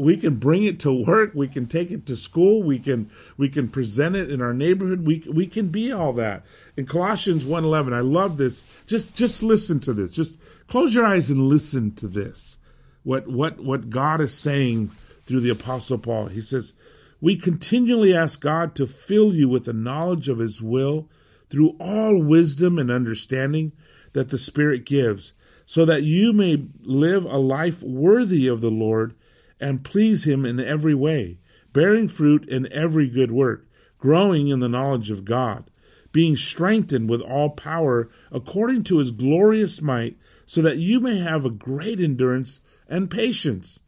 We 0.00 0.16
can 0.16 0.36
bring 0.36 0.64
it 0.64 0.80
to 0.80 0.92
work. 0.92 1.32
We 1.34 1.46
can 1.48 1.66
take 1.66 1.90
it 1.90 2.06
to 2.06 2.16
school. 2.16 2.62
We 2.62 2.78
can 2.78 3.10
we 3.36 3.48
can 3.48 3.68
present 3.68 4.16
it 4.16 4.30
in 4.30 4.40
our 4.40 4.54
neighborhood. 4.54 5.06
We 5.06 5.22
we 5.30 5.46
can 5.46 5.68
be 5.68 5.92
all 5.92 6.12
that. 6.14 6.44
In 6.76 6.86
Colossians 6.86 7.44
1:11, 7.44 7.92
I 7.92 8.00
love 8.00 8.36
this. 8.36 8.64
Just 8.86 9.16
just 9.16 9.42
listen 9.42 9.78
to 9.80 9.92
this. 9.92 10.12
Just 10.12 10.38
close 10.68 10.94
your 10.94 11.04
eyes 11.04 11.30
and 11.30 11.48
listen 11.48 11.94
to 11.96 12.08
this 12.08 12.56
what 13.02 13.28
what 13.28 13.60
what 13.60 13.90
God 13.90 14.20
is 14.20 14.34
saying 14.34 14.90
through 15.24 15.40
the 15.40 15.50
apostle 15.50 15.98
Paul. 15.98 16.26
He 16.26 16.40
says, 16.40 16.74
"We 17.20 17.36
continually 17.36 18.14
ask 18.14 18.40
God 18.40 18.74
to 18.76 18.86
fill 18.86 19.34
you 19.34 19.48
with 19.48 19.64
the 19.64 19.72
knowledge 19.72 20.28
of 20.28 20.38
his 20.38 20.60
will 20.60 21.08
through 21.48 21.76
all 21.80 22.22
wisdom 22.22 22.78
and 22.78 22.90
understanding 22.90 23.72
that 24.12 24.28
the 24.28 24.38
Spirit 24.38 24.84
gives, 24.84 25.32
so 25.66 25.84
that 25.84 26.02
you 26.02 26.32
may 26.32 26.64
live 26.82 27.24
a 27.24 27.38
life 27.38 27.82
worthy 27.82 28.46
of 28.46 28.60
the 28.60 28.70
Lord 28.70 29.14
and 29.60 29.84
please 29.84 30.26
him 30.26 30.44
in 30.44 30.58
every 30.58 30.94
way, 30.94 31.38
bearing 31.72 32.08
fruit 32.08 32.48
in 32.48 32.72
every 32.72 33.08
good 33.08 33.30
work, 33.30 33.66
growing 33.98 34.48
in 34.48 34.60
the 34.60 34.68
knowledge 34.68 35.10
of 35.10 35.24
God." 35.24 35.70
being 36.12 36.36
strengthened 36.36 37.08
with 37.08 37.20
all 37.20 37.50
power 37.50 38.08
according 38.32 38.84
to 38.84 38.98
his 38.98 39.10
glorious 39.10 39.80
might, 39.80 40.16
so 40.46 40.60
that 40.62 40.78
you 40.78 40.98
may 40.98 41.18
have 41.18 41.44
a 41.44 41.50
great 41.50 42.00
endurance 42.00 42.60
and 42.88 43.10
patience, 43.10 43.78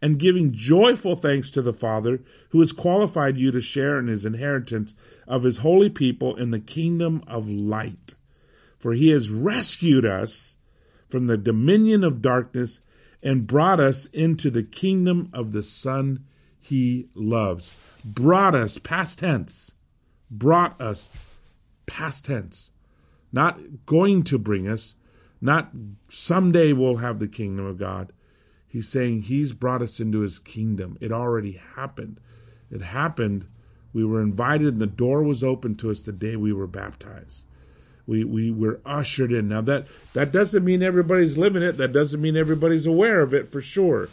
and 0.00 0.18
giving 0.18 0.52
joyful 0.52 1.16
thanks 1.16 1.50
to 1.50 1.62
the 1.62 1.72
Father 1.72 2.20
who 2.50 2.60
has 2.60 2.70
qualified 2.70 3.36
you 3.36 3.50
to 3.50 3.60
share 3.60 3.98
in 3.98 4.06
his 4.06 4.24
inheritance 4.24 4.94
of 5.26 5.42
his 5.42 5.58
holy 5.58 5.90
people 5.90 6.36
in 6.36 6.50
the 6.50 6.60
kingdom 6.60 7.22
of 7.26 7.48
light. 7.48 8.14
For 8.78 8.92
he 8.92 9.08
has 9.08 9.30
rescued 9.30 10.04
us 10.04 10.58
from 11.08 11.26
the 11.26 11.38
dominion 11.38 12.04
of 12.04 12.22
darkness 12.22 12.80
and 13.24 13.46
brought 13.48 13.80
us 13.80 14.06
into 14.06 14.50
the 14.50 14.62
kingdom 14.62 15.30
of 15.32 15.50
the 15.50 15.62
Son 15.64 16.24
he 16.60 17.08
loves. 17.14 17.76
Brought 18.04 18.54
us, 18.54 18.78
past 18.78 19.18
tense. 19.18 19.72
Brought 20.30 20.80
us, 20.80 21.38
past 21.86 22.26
tense. 22.26 22.70
Not 23.32 23.86
going 23.86 24.22
to 24.24 24.38
bring 24.38 24.68
us, 24.68 24.94
not 25.40 25.72
someday 26.08 26.72
we'll 26.72 26.96
have 26.96 27.18
the 27.18 27.26
kingdom 27.26 27.66
of 27.66 27.78
God, 27.78 28.12
He's 28.74 28.88
saying 28.88 29.22
he's 29.22 29.52
brought 29.52 29.82
us 29.82 30.00
into 30.00 30.18
his 30.18 30.40
kingdom. 30.40 30.98
It 31.00 31.12
already 31.12 31.60
happened. 31.76 32.18
It 32.72 32.82
happened. 32.82 33.46
We 33.92 34.04
were 34.04 34.20
invited 34.20 34.66
and 34.66 34.80
the 34.80 34.88
door 34.88 35.22
was 35.22 35.44
open 35.44 35.76
to 35.76 35.92
us 35.92 36.00
the 36.00 36.10
day 36.10 36.34
we 36.34 36.52
were 36.52 36.66
baptized. 36.66 37.44
We 38.06 38.24
we 38.24 38.50
were 38.50 38.80
ushered 38.84 39.32
in. 39.32 39.48
Now 39.48 39.62
that 39.62 39.86
that 40.12 40.32
doesn't 40.32 40.64
mean 40.64 40.82
everybody's 40.82 41.38
living 41.38 41.62
it. 41.62 41.78
That 41.78 41.92
doesn't 41.92 42.20
mean 42.20 42.36
everybody's 42.36 42.86
aware 42.86 43.20
of 43.20 43.32
it 43.32 43.48
for 43.48 43.60
sure. 43.60 44.08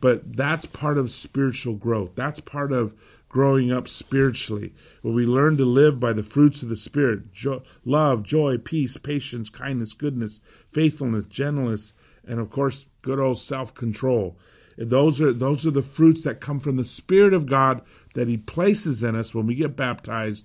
But 0.00 0.36
that's 0.36 0.64
part 0.66 0.96
of 0.96 1.10
spiritual 1.10 1.74
growth. 1.74 2.12
That's 2.14 2.40
part 2.40 2.72
of 2.72 2.94
growing 3.28 3.70
up 3.70 3.88
spiritually, 3.88 4.72
where 5.02 5.12
we 5.12 5.26
learn 5.26 5.56
to 5.58 5.64
live 5.64 6.00
by 6.00 6.12
the 6.12 6.22
fruits 6.22 6.62
of 6.62 6.68
the 6.68 6.76
Spirit 6.76 7.32
jo- 7.32 7.62
love, 7.84 8.22
joy, 8.22 8.56
peace, 8.56 8.96
patience, 8.96 9.50
kindness, 9.50 9.92
goodness, 9.92 10.40
faithfulness, 10.72 11.26
gentleness, 11.26 11.92
and 12.26 12.40
of 12.40 12.50
course, 12.50 12.86
good 13.02 13.18
old 13.18 13.38
self 13.38 13.74
control. 13.74 14.36
Those 14.76 15.20
are 15.20 15.32
those 15.32 15.66
are 15.66 15.72
the 15.72 15.82
fruits 15.82 16.22
that 16.22 16.40
come 16.40 16.60
from 16.60 16.76
the 16.76 16.84
Spirit 16.84 17.34
of 17.34 17.46
God 17.46 17.82
that 18.14 18.28
He 18.28 18.36
places 18.36 19.02
in 19.02 19.16
us 19.16 19.34
when 19.34 19.46
we 19.46 19.54
get 19.54 19.76
baptized, 19.76 20.44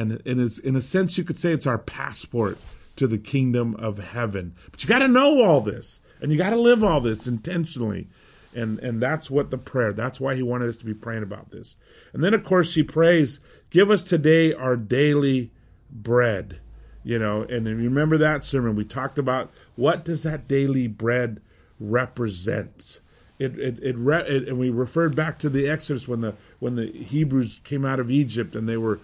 and 0.00 0.22
in 0.24 0.40
a, 0.40 0.48
in 0.66 0.76
a 0.76 0.80
sense, 0.80 1.18
you 1.18 1.24
could 1.24 1.38
say 1.38 1.52
it's 1.52 1.66
our 1.66 1.78
passport 1.78 2.58
to 2.96 3.06
the 3.06 3.18
kingdom 3.18 3.76
of 3.76 3.98
heaven. 3.98 4.54
But 4.70 4.82
you 4.82 4.88
got 4.88 5.00
to 5.00 5.08
know 5.08 5.42
all 5.42 5.60
this, 5.60 6.00
and 6.22 6.32
you 6.32 6.38
got 6.38 6.50
to 6.50 6.56
live 6.56 6.82
all 6.82 7.02
this 7.02 7.26
intentionally, 7.26 8.08
and 8.54 8.78
and 8.78 9.00
that's 9.00 9.30
what 9.30 9.50
the 9.50 9.58
prayer. 9.58 9.92
That's 9.92 10.18
why 10.18 10.36
He 10.36 10.42
wanted 10.42 10.70
us 10.70 10.76
to 10.78 10.86
be 10.86 10.94
praying 10.94 11.22
about 11.22 11.50
this. 11.50 11.76
And 12.14 12.24
then, 12.24 12.32
of 12.32 12.44
course, 12.44 12.74
He 12.74 12.82
prays, 12.82 13.40
"Give 13.68 13.90
us 13.90 14.02
today 14.02 14.54
our 14.54 14.74
daily 14.74 15.50
bread." 15.90 16.60
You 17.02 17.18
know, 17.18 17.42
and 17.42 17.66
remember 17.66 18.16
that 18.18 18.44
sermon 18.44 18.76
we 18.76 18.84
talked 18.84 19.18
about 19.18 19.50
what 19.76 20.04
does 20.04 20.22
that 20.22 20.48
daily 20.48 20.86
bread 20.86 21.40
represent? 21.78 23.00
It, 23.38 23.58
it, 23.58 23.78
it, 23.82 23.96
it, 23.96 24.48
and 24.48 24.58
we 24.58 24.68
referred 24.68 25.16
back 25.16 25.38
to 25.38 25.48
the 25.48 25.68
Exodus 25.68 26.06
when 26.06 26.20
the 26.22 26.34
when 26.58 26.76
the 26.76 26.86
Hebrews 26.86 27.60
came 27.64 27.84
out 27.84 28.00
of 28.00 28.10
Egypt 28.10 28.54
and 28.54 28.68
they 28.68 28.76
were 28.76 29.00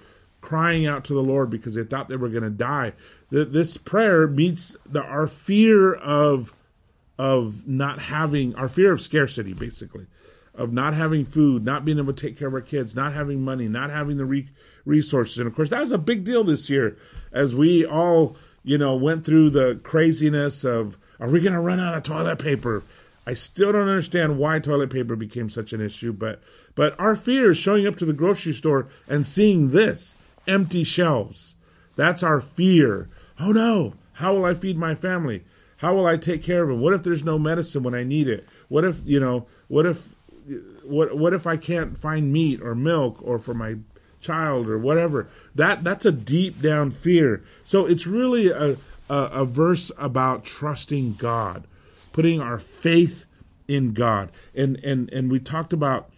crying 0.47 0.87
out 0.87 1.05
to 1.05 1.15
the 1.15 1.23
Lord 1.23 1.51
because 1.51 1.75
they 1.75 1.85
thought 1.85 2.09
they 2.09 2.17
were 2.17 2.29
going 2.29 2.43
to 2.43 2.51
die. 2.51 2.93
This 3.31 3.77
prayer 3.77 4.27
meets 4.27 4.77
the, 4.87 5.03
our 5.03 5.27
fear 5.27 5.95
of 5.95 6.53
of 7.19 7.67
not 7.67 7.99
having 7.99 8.55
our 8.55 8.69
fear 8.69 8.93
of 8.93 9.01
scarcity, 9.01 9.55
basically, 9.55 10.07
of 10.55 10.73
not 10.73 10.95
having 10.95 11.25
food, 11.25 11.65
not 11.65 11.85
being 11.85 11.99
able 11.99 12.13
to 12.13 12.27
take 12.27 12.39
care 12.39 12.49
of 12.49 12.55
our 12.55 12.61
kids, 12.61 12.95
not 12.95 13.13
having 13.15 13.43
money, 13.43 13.69
not 13.69 13.91
having 13.91 14.19
the 14.19 14.25
re- 14.25 14.49
resources, 14.85 15.39
and 15.39 15.47
of 15.47 15.55
course 15.55 15.71
that 15.71 15.81
was 15.81 15.93
a 15.93 15.99
big 15.99 16.25
deal 16.25 16.45
this 16.45 16.71
year 16.71 16.97
as 17.33 17.55
we 17.55 17.85
all 17.85 18.37
you 18.67 18.77
know, 18.77 18.97
went 18.97 19.25
through 19.25 19.49
the 19.49 19.81
craziness 19.85 20.65
of 20.65 20.99
are 21.21 21.31
we 21.31 21.41
going 21.41 21.53
to 21.53 21.61
run 21.61 21.79
out 21.79 21.95
of 21.95 22.03
toilet 22.03 22.41
paper? 22.41 22.83
I 23.25 23.33
still 23.33 23.71
don't 23.73 23.89
understand 23.89 24.39
why 24.39 24.59
toilet 24.59 24.91
paper 24.91 25.15
became 25.15 25.49
such 25.49 25.73
an 25.73 25.81
issue, 25.81 26.13
but 26.13 26.43
but 26.75 26.99
our 26.99 27.15
fear 27.15 27.53
is 27.53 27.57
showing 27.57 27.87
up 27.87 27.97
to 27.97 28.05
the 28.05 28.13
grocery 28.13 28.53
store 28.53 28.89
and 29.09 29.25
seeing 29.25 29.71
this 29.71 30.17
empty 30.47 30.85
shelves. 30.85 31.55
That's 31.97 32.23
our 32.23 32.41
fear. 32.41 33.09
Oh 33.39 33.53
no, 33.53 33.95
how 34.15 34.35
will 34.35 34.45
I 34.45 34.55
feed 34.55 34.77
my 34.77 34.95
family? 34.95 35.45
How 35.79 35.95
will 35.95 36.07
I 36.07 36.17
take 36.17 36.43
care 36.43 36.63
of 36.63 36.69
them? 36.69 36.81
What 36.81 36.95
if 36.95 37.03
there's 37.03 37.25
no 37.25 37.39
medicine 37.39 37.83
when 37.83 37.95
I 37.95 38.03
need 38.03 38.29
it? 38.29 38.47
What 38.69 38.85
if, 38.85 39.01
you 39.05 39.21
know, 39.21 39.47
what 39.69 39.87
if 39.87 40.09
what 40.85 41.17
what 41.17 41.35
if 41.35 41.47
I 41.47 41.57
can't 41.57 41.99
find 41.99 42.33
meat 42.33 42.63
or 42.63 42.75
milk 42.75 43.19
or 43.23 43.39
for 43.39 43.53
my 43.53 43.77
child 44.21 44.69
or 44.69 44.79
whatever? 44.79 45.29
That 45.55 45.85
that's 45.85 46.07
a 46.07 46.13
deep 46.13 46.63
down 46.63 46.91
fear. 46.93 47.43
So 47.65 47.87
it's 47.87 48.07
really 48.07 48.49
a 48.49 48.77
a, 49.09 49.17
a 49.33 49.45
verse 49.45 49.91
about 49.99 50.45
trusting 50.45 51.15
God 51.15 51.67
putting 52.17 52.41
our 52.41 52.59
faith 52.59 53.27
in 53.69 53.93
God. 53.93 54.31
And 54.55 54.83
and 54.83 55.13
and 55.13 55.31
we 55.31 55.39
talked 55.39 55.75
about 55.75 56.09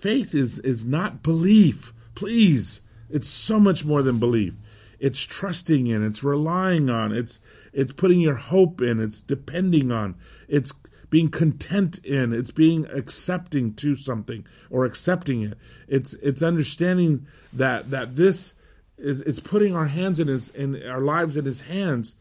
faith 0.00 0.34
is 0.34 0.58
is 0.58 0.84
not 0.84 1.22
belief. 1.22 1.92
Please, 2.16 2.80
it's 3.10 3.28
so 3.28 3.60
much 3.60 3.84
more 3.84 4.02
than 4.02 4.18
belief. 4.18 4.54
It's 4.98 5.20
trusting 5.20 5.86
in, 5.86 6.04
it's 6.04 6.24
relying 6.24 6.88
on, 6.88 7.12
it's 7.12 7.40
it's 7.72 7.92
putting 7.92 8.20
your 8.20 8.36
hope 8.36 8.80
in, 8.80 9.00
it's 9.00 9.20
depending 9.20 9.90
on, 9.90 10.14
it's 10.48 10.72
being 11.10 11.30
content 11.30 11.98
in, 12.04 12.32
it's 12.32 12.50
being 12.50 12.86
accepting 12.86 13.74
to 13.74 13.94
something 13.96 14.46
or 14.70 14.84
accepting 14.84 15.42
it. 15.42 15.58
It's 15.88 16.14
it's 16.14 16.42
understanding 16.42 17.26
that 17.52 17.90
that 17.90 18.16
this 18.16 18.54
is 18.96 19.20
it's 19.22 19.40
putting 19.40 19.74
our 19.74 19.86
hands 19.86 20.20
in 20.20 20.28
his 20.28 20.48
in 20.50 20.82
our 20.88 21.00
lives 21.00 21.36
in 21.36 21.44
his 21.44 21.62
hands 21.62 22.14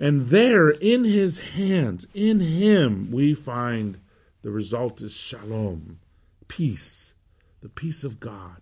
and 0.00 0.26
there, 0.26 0.70
in 0.70 1.04
his 1.04 1.38
hands, 1.38 2.06
in 2.14 2.40
him, 2.40 3.10
we 3.12 3.32
find 3.34 3.98
the 4.42 4.50
result 4.50 5.00
is 5.00 5.12
shalom, 5.12 6.00
peace, 6.48 7.14
the 7.60 7.68
peace 7.68 8.02
of 8.02 8.18
God, 8.18 8.60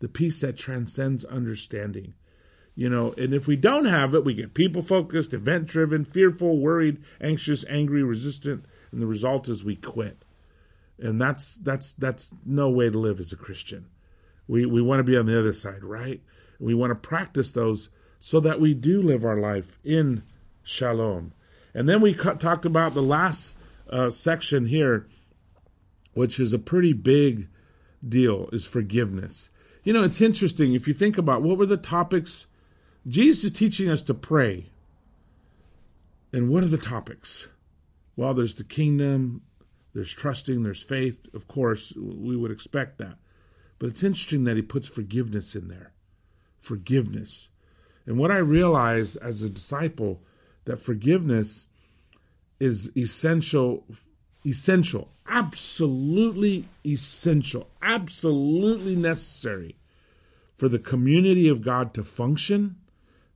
the 0.00 0.08
peace 0.08 0.40
that 0.40 0.56
transcends 0.56 1.24
understanding. 1.24 2.14
You 2.74 2.88
know, 2.88 3.12
and 3.18 3.34
if 3.34 3.46
we 3.46 3.56
don't 3.56 3.84
have 3.84 4.14
it, 4.14 4.24
we 4.24 4.34
get 4.34 4.54
people 4.54 4.82
focused, 4.82 5.34
event 5.34 5.66
driven, 5.66 6.04
fearful, 6.04 6.58
worried, 6.58 6.98
anxious, 7.20 7.64
angry, 7.68 8.02
resistant, 8.02 8.64
and 8.90 9.00
the 9.00 9.06
result 9.06 9.48
is 9.48 9.62
we 9.62 9.76
quit. 9.76 10.24
And 10.98 11.20
that's 11.20 11.56
that's 11.56 11.92
that's 11.94 12.30
no 12.44 12.70
way 12.70 12.90
to 12.90 12.98
live 12.98 13.20
as 13.20 13.32
a 13.32 13.36
Christian. 13.36 13.86
We 14.46 14.66
we 14.66 14.82
want 14.82 15.00
to 15.00 15.04
be 15.04 15.16
on 15.16 15.26
the 15.26 15.38
other 15.38 15.52
side, 15.52 15.84
right? 15.84 16.20
We 16.58 16.74
want 16.74 16.90
to 16.90 17.08
practice 17.08 17.52
those 17.52 17.90
so 18.18 18.40
that 18.40 18.60
we 18.60 18.74
do 18.74 19.00
live 19.00 19.24
our 19.24 19.38
life 19.38 19.78
in 19.82 20.22
shalom. 20.62 21.32
And 21.74 21.88
then 21.88 22.00
we 22.00 22.14
talked 22.14 22.64
about 22.64 22.94
the 22.94 23.02
last 23.02 23.56
uh, 23.88 24.10
section 24.10 24.66
here, 24.66 25.06
which 26.12 26.38
is 26.38 26.52
a 26.52 26.58
pretty 26.58 26.92
big 26.92 27.48
deal, 28.06 28.48
is 28.52 28.66
forgiveness. 28.66 29.50
You 29.90 29.94
know, 29.94 30.04
it's 30.04 30.20
interesting 30.20 30.74
if 30.74 30.86
you 30.86 30.94
think 30.94 31.18
about 31.18 31.42
what 31.42 31.58
were 31.58 31.66
the 31.66 31.76
topics. 31.76 32.46
Jesus 33.08 33.42
is 33.42 33.50
teaching 33.50 33.90
us 33.90 34.02
to 34.02 34.14
pray. 34.14 34.66
And 36.32 36.48
what 36.48 36.62
are 36.62 36.68
the 36.68 36.78
topics? 36.78 37.48
Well, 38.14 38.32
there's 38.32 38.54
the 38.54 38.62
kingdom, 38.62 39.42
there's 39.92 40.12
trusting, 40.12 40.62
there's 40.62 40.80
faith. 40.80 41.18
Of 41.34 41.48
course, 41.48 41.92
we 41.96 42.36
would 42.36 42.52
expect 42.52 42.98
that. 42.98 43.16
But 43.80 43.88
it's 43.88 44.04
interesting 44.04 44.44
that 44.44 44.54
he 44.54 44.62
puts 44.62 44.86
forgiveness 44.86 45.56
in 45.56 45.66
there. 45.66 45.90
Forgiveness. 46.60 47.48
And 48.06 48.16
what 48.16 48.30
I 48.30 48.38
realized 48.38 49.16
as 49.20 49.42
a 49.42 49.48
disciple 49.48 50.22
that 50.66 50.78
forgiveness 50.78 51.66
is 52.60 52.96
essential 52.96 53.84
essential 54.46 55.10
absolutely 55.28 56.64
essential 56.86 57.68
absolutely 57.82 58.96
necessary 58.96 59.76
for 60.60 60.68
the 60.68 60.78
community 60.78 61.48
of 61.48 61.62
God 61.62 61.94
to 61.94 62.04
function 62.04 62.76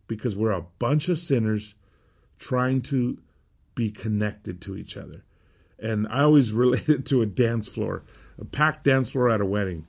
because 0.06 0.36
we're 0.36 0.52
a 0.52 0.66
bunch 0.78 1.08
of 1.08 1.18
sinners 1.18 1.74
trying 2.38 2.82
to 2.82 3.18
be 3.74 3.90
connected 3.90 4.60
to 4.60 4.76
each 4.76 4.96
other 4.96 5.24
and 5.78 6.06
I 6.08 6.22
always 6.22 6.52
relate 6.64 6.88
it 6.88 7.06
to 7.06 7.22
a 7.22 7.26
dance 7.26 7.66
floor 7.66 8.04
a 8.38 8.44
packed 8.44 8.84
dance 8.84 9.10
floor 9.10 9.30
at 9.30 9.40
a 9.40 9.46
wedding 9.46 9.86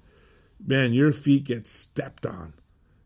man 0.66 0.94
your 0.94 1.12
feet 1.12 1.44
get 1.44 1.68
stepped 1.68 2.26
on 2.26 2.54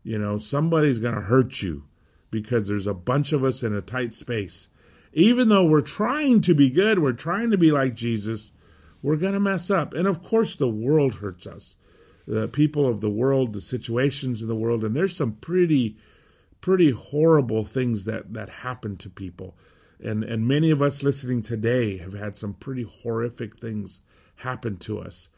you 0.02 0.16
know 0.16 0.38
somebody's 0.38 1.00
going 1.00 1.14
to 1.14 1.22
hurt 1.22 1.60
you 1.60 1.84
because 2.30 2.68
there's 2.68 2.86
a 2.86 2.94
bunch 2.94 3.32
of 3.32 3.44
us 3.44 3.62
in 3.62 3.74
a 3.74 3.80
tight 3.80 4.14
space. 4.14 4.68
Even 5.12 5.48
though 5.48 5.64
we're 5.64 5.80
trying 5.80 6.40
to 6.42 6.54
be 6.54 6.70
good, 6.70 7.00
we're 7.00 7.12
trying 7.12 7.50
to 7.50 7.58
be 7.58 7.72
like 7.72 7.94
Jesus, 7.94 8.52
we're 9.02 9.16
going 9.16 9.32
to 9.32 9.40
mess 9.40 9.70
up. 9.70 9.92
And 9.92 10.06
of 10.06 10.22
course, 10.22 10.54
the 10.54 10.68
world 10.68 11.16
hurts 11.16 11.46
us. 11.46 11.76
The 12.30 12.48
people 12.48 12.86
of 12.86 13.00
the 13.00 13.10
world, 13.10 13.52
the 13.52 13.60
situations 13.60 14.40
in 14.42 14.48
the 14.48 14.54
world, 14.54 14.84
and 14.84 14.94
there's 14.94 15.16
some 15.16 15.32
pretty, 15.32 15.96
pretty 16.60 16.90
horrible 16.90 17.64
things 17.64 18.04
that, 18.04 18.32
that 18.34 18.48
happen 18.48 18.96
to 18.98 19.10
people. 19.10 19.56
And, 20.02 20.22
and 20.24 20.46
many 20.46 20.70
of 20.70 20.80
us 20.80 21.02
listening 21.02 21.42
today 21.42 21.98
have 21.98 22.14
had 22.14 22.38
some 22.38 22.54
pretty 22.54 22.84
horrific 22.84 23.58
things 23.58 24.00
happen 24.36 24.76
to 24.78 25.00
us. 25.00 25.28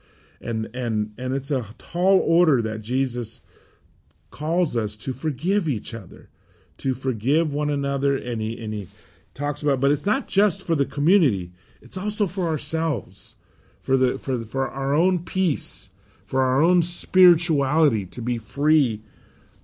And, 0.41 0.69
and, 0.75 1.15
and 1.17 1.35
it's 1.35 1.51
a 1.51 1.67
tall 1.79 2.21
order 2.21 2.61
that 2.63 2.83
Jesus 2.83 3.43
calls 4.31 4.77
us 4.77 4.97
to 4.97 5.13
forgive 5.13 5.69
each 5.69 5.95
other 5.95 6.29
to 6.79 6.95
forgive 6.95 7.55
one 7.55 7.71
another 7.71 8.17
and 8.17 8.41
he 8.41 8.61
and 8.61 8.75
he 8.75 8.89
talks 9.35 9.63
about 9.63 9.79
but 9.79 9.93
it's 9.93 10.07
not 10.07 10.27
just 10.27 10.63
for 10.63 10.75
the 10.75 10.87
community 10.87 11.53
it's 11.81 11.97
also 11.97 12.27
for 12.27 12.49
ourselves 12.49 13.37
for 13.81 13.97
the 13.97 14.19
for 14.19 14.37
the, 14.37 14.45
for 14.45 14.69
our 14.69 14.95
own 14.95 15.25
peace 15.25 15.91
for 16.33 16.41
our 16.41 16.63
own 16.63 16.81
spirituality 16.81 18.07
to 18.07 18.23
be 18.23 18.39
free 18.39 19.03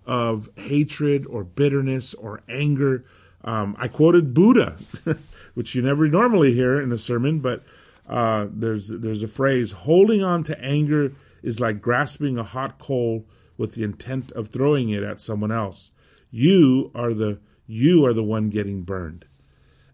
of 0.04 0.50
hatred 0.56 1.26
or 1.26 1.42
bitterness 1.42 2.12
or 2.12 2.42
anger 2.46 3.04
um, 3.42 3.74
i 3.78 3.88
quoted 3.88 4.34
buddha 4.34 4.76
which 5.54 5.74
you 5.74 5.80
never 5.80 6.06
normally 6.08 6.52
hear 6.52 6.78
in 6.78 6.92
a 6.92 6.98
sermon 6.98 7.40
but 7.40 7.64
uh, 8.06 8.46
there's 8.50 8.88
there's 8.88 9.22
a 9.22 9.28
phrase 9.28 9.72
holding 9.72 10.22
on 10.22 10.42
to 10.42 10.58
anger 10.62 11.12
is 11.42 11.58
like 11.58 11.80
grasping 11.80 12.36
a 12.36 12.42
hot 12.42 12.78
coal 12.78 13.24
with 13.56 13.72
the 13.72 13.82
intent 13.82 14.30
of 14.32 14.48
throwing 14.48 14.90
it 14.90 15.02
at 15.02 15.22
someone 15.22 15.50
else 15.50 15.90
you 16.30 16.90
are 16.94 17.14
the 17.14 17.38
you 17.68 18.04
are 18.06 18.14
the 18.14 18.24
one 18.24 18.48
getting 18.48 18.82
burned. 18.82 19.26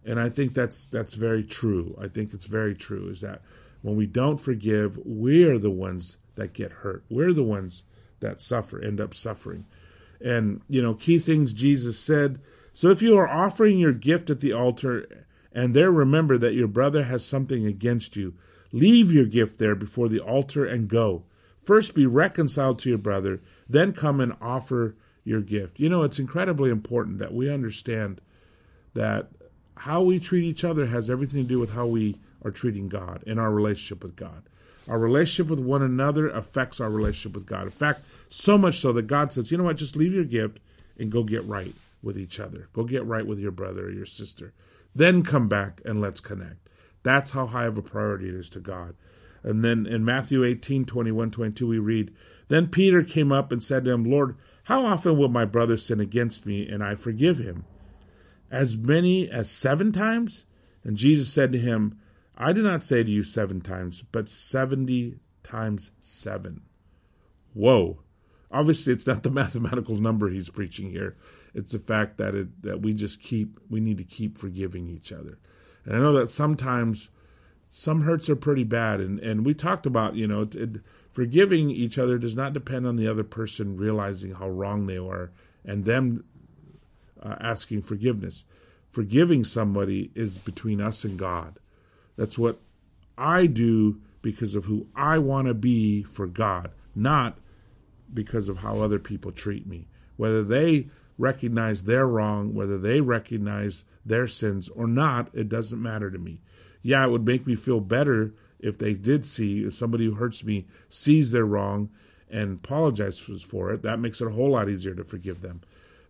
And 0.03 0.19
I 0.19 0.29
think 0.29 0.53
that's 0.53 0.87
that's 0.87 1.13
very 1.13 1.43
true. 1.43 1.95
I 2.01 2.07
think 2.07 2.33
it's 2.33 2.45
very 2.45 2.73
true 2.73 3.09
is 3.09 3.21
that 3.21 3.41
when 3.81 3.95
we 3.95 4.07
don't 4.07 4.37
forgive, 4.37 4.97
we're 5.03 5.59
the 5.59 5.71
ones 5.71 6.17
that 6.35 6.53
get 6.53 6.71
hurt. 6.71 7.03
We're 7.09 7.33
the 7.33 7.43
ones 7.43 7.83
that 8.19 8.41
suffer, 8.41 8.81
end 8.81 9.01
up 9.01 9.13
suffering. 9.13 9.65
And 10.21 10.61
you 10.69 10.81
know, 10.81 10.93
key 10.93 11.19
things 11.19 11.53
Jesus 11.53 11.99
said. 11.99 12.39
So 12.73 12.89
if 12.89 13.01
you 13.01 13.17
are 13.17 13.27
offering 13.27 13.79
your 13.79 13.93
gift 13.93 14.29
at 14.29 14.41
the 14.41 14.53
altar 14.53 15.25
and 15.51 15.73
there 15.73 15.91
remember 15.91 16.37
that 16.37 16.53
your 16.53 16.67
brother 16.67 17.03
has 17.03 17.25
something 17.25 17.65
against 17.65 18.15
you, 18.15 18.33
leave 18.71 19.11
your 19.11 19.25
gift 19.25 19.59
there 19.59 19.75
before 19.75 20.09
the 20.09 20.19
altar 20.19 20.65
and 20.65 20.87
go. 20.87 21.23
First 21.61 21.95
be 21.95 22.05
reconciled 22.05 22.79
to 22.79 22.89
your 22.89 22.97
brother, 22.97 23.41
then 23.67 23.93
come 23.93 24.19
and 24.19 24.33
offer 24.41 24.95
your 25.23 25.41
gift. 25.41 25.79
You 25.79 25.89
know, 25.89 26.03
it's 26.03 26.19
incredibly 26.19 26.69
important 26.69 27.17
that 27.19 27.33
we 27.33 27.49
understand 27.51 28.21
that 28.93 29.29
how 29.77 30.01
we 30.01 30.19
treat 30.19 30.43
each 30.43 30.63
other 30.63 30.85
has 30.85 31.09
everything 31.09 31.43
to 31.43 31.47
do 31.47 31.59
with 31.59 31.73
how 31.73 31.87
we 31.87 32.17
are 32.43 32.51
treating 32.51 32.87
God 32.87 33.23
in 33.25 33.39
our 33.39 33.51
relationship 33.51 34.03
with 34.03 34.15
God. 34.15 34.43
Our 34.87 34.99
relationship 34.99 35.49
with 35.49 35.59
one 35.59 35.81
another 35.81 36.29
affects 36.29 36.79
our 36.79 36.89
relationship 36.89 37.35
with 37.35 37.47
God. 37.47 37.63
In 37.63 37.71
fact, 37.71 38.01
so 38.29 38.57
much 38.57 38.79
so 38.79 38.93
that 38.93 39.07
God 39.07 39.31
says, 39.31 39.51
you 39.51 39.57
know 39.57 39.63
what, 39.63 39.77
just 39.77 39.95
leave 39.95 40.13
your 40.13 40.23
gift 40.23 40.59
and 40.97 41.11
go 41.11 41.23
get 41.23 41.43
right 41.45 41.73
with 42.03 42.17
each 42.17 42.39
other. 42.39 42.69
Go 42.73 42.83
get 42.83 43.05
right 43.05 43.25
with 43.25 43.39
your 43.39 43.51
brother 43.51 43.87
or 43.87 43.91
your 43.91 44.05
sister. 44.05 44.53
Then 44.93 45.23
come 45.23 45.47
back 45.47 45.81
and 45.83 45.99
let's 45.99 46.19
connect. 46.19 46.69
That's 47.03 47.31
how 47.31 47.47
high 47.47 47.65
of 47.65 47.77
a 47.77 47.81
priority 47.81 48.29
it 48.29 48.35
is 48.35 48.49
to 48.49 48.59
God. 48.59 48.95
And 49.43 49.63
then 49.63 49.85
in 49.85 50.05
Matthew 50.05 50.43
18, 50.43 50.85
21, 50.85 51.31
22, 51.31 51.67
we 51.67 51.79
read, 51.79 52.13
Then 52.47 52.67
Peter 52.67 53.03
came 53.03 53.31
up 53.31 53.51
and 53.51 53.61
said 53.61 53.85
to 53.85 53.91
him, 53.91 54.03
Lord, 54.03 54.35
how 54.63 54.85
often 54.85 55.17
will 55.17 55.29
my 55.29 55.45
brother 55.45 55.77
sin 55.77 55.99
against 55.99 56.45
me 56.45 56.67
and 56.67 56.83
I 56.83 56.95
forgive 56.95 57.37
him? 57.37 57.65
As 58.49 58.75
many 58.77 59.29
as 59.29 59.49
seven 59.51 59.91
times? 59.91 60.45
And 60.83 60.97
Jesus 60.97 61.31
said 61.31 61.51
to 61.51 61.59
him, 61.59 61.99
I 62.37 62.53
did 62.53 62.63
not 62.63 62.83
say 62.83 63.03
to 63.03 63.11
you 63.11 63.23
seven 63.23 63.61
times, 63.61 64.03
but 64.11 64.27
seventy 64.27 65.19
times 65.43 65.91
seven. 65.99 66.61
Whoa. 67.53 67.99
Obviously, 68.51 68.93
it's 68.93 69.07
not 69.07 69.23
the 69.23 69.31
mathematical 69.31 69.95
number 69.95 70.29
he's 70.29 70.49
preaching 70.49 70.91
here. 70.91 71.15
It's 71.53 71.71
the 71.71 71.79
fact 71.79 72.17
that 72.17 72.35
it 72.35 72.61
that 72.63 72.81
we 72.81 72.93
just 72.93 73.21
keep 73.21 73.59
we 73.69 73.79
need 73.79 73.97
to 73.97 74.03
keep 74.03 74.37
forgiving 74.37 74.87
each 74.87 75.11
other. 75.11 75.39
And 75.85 75.95
I 75.95 75.99
know 75.99 76.13
that 76.13 76.31
sometimes 76.31 77.09
some 77.69 78.01
hurts 78.01 78.29
are 78.29 78.35
pretty 78.35 78.63
bad, 78.63 78.99
and 78.99 79.19
and 79.19 79.45
we 79.45 79.53
talked 79.53 79.85
about 79.85 80.15
you 80.15 80.27
know 80.27 80.41
it, 80.41 80.55
it, 80.55 80.81
Forgiving 81.15 81.71
each 81.71 81.97
other 81.97 82.17
does 82.17 82.35
not 82.35 82.51
depend 82.51 82.85
on 82.85 82.97
the 82.97 83.07
other 83.07 83.23
person 83.23 83.77
realizing 83.77 84.33
how 84.33 84.49
wrong 84.49 84.85
they 84.85 84.97
are 84.97 85.31
and 85.63 85.85
them 85.85 86.25
uh, 87.23 87.37
asking 87.39 87.83
forgiveness. 87.83 88.43
Forgiving 88.91 89.45
somebody 89.45 90.11
is 90.13 90.37
between 90.37 90.81
us 90.81 91.05
and 91.05 91.17
God. 91.17 91.57
That's 92.17 92.37
what 92.37 92.59
I 93.17 93.45
do 93.45 94.01
because 94.21 94.55
of 94.55 94.65
who 94.65 94.87
I 94.95 95.19
want 95.19 95.47
to 95.47 95.53
be 95.53 96.03
for 96.03 96.27
God, 96.27 96.71
not 96.95 97.37
because 98.13 98.49
of 98.49 98.57
how 98.59 98.79
other 98.79 98.99
people 98.99 99.31
treat 99.31 99.67
me. 99.67 99.87
Whether 100.17 100.43
they 100.43 100.87
recognize 101.17 101.83
they're 101.83 102.07
wrong, 102.07 102.53
whether 102.53 102.77
they 102.77 103.01
recognize 103.01 103.83
their 104.05 104.27
sins 104.27 104.69
or 104.69 104.87
not, 104.87 105.29
it 105.33 105.49
doesn't 105.49 105.81
matter 105.81 106.11
to 106.11 106.17
me. 106.17 106.39
Yeah, 106.81 107.05
it 107.05 107.11
would 107.11 107.25
make 107.25 107.47
me 107.47 107.55
feel 107.55 107.79
better 107.79 108.33
if 108.59 108.77
they 108.77 108.93
did 108.93 109.25
see, 109.25 109.63
if 109.63 109.73
somebody 109.73 110.05
who 110.05 110.15
hurts 110.15 110.43
me 110.43 110.67
sees 110.89 111.31
they're 111.31 111.45
wrong 111.45 111.89
and 112.29 112.55
apologizes 112.63 113.41
for 113.41 113.71
it. 113.71 113.81
That 113.81 113.99
makes 113.99 114.21
it 114.21 114.27
a 114.27 114.31
whole 114.31 114.51
lot 114.51 114.69
easier 114.69 114.95
to 114.95 115.03
forgive 115.03 115.41
them. 115.41 115.61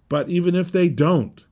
But 0.10 0.30
even 0.30 0.56
if 0.56 0.72
they 0.72 0.90
don't, 0.90 1.46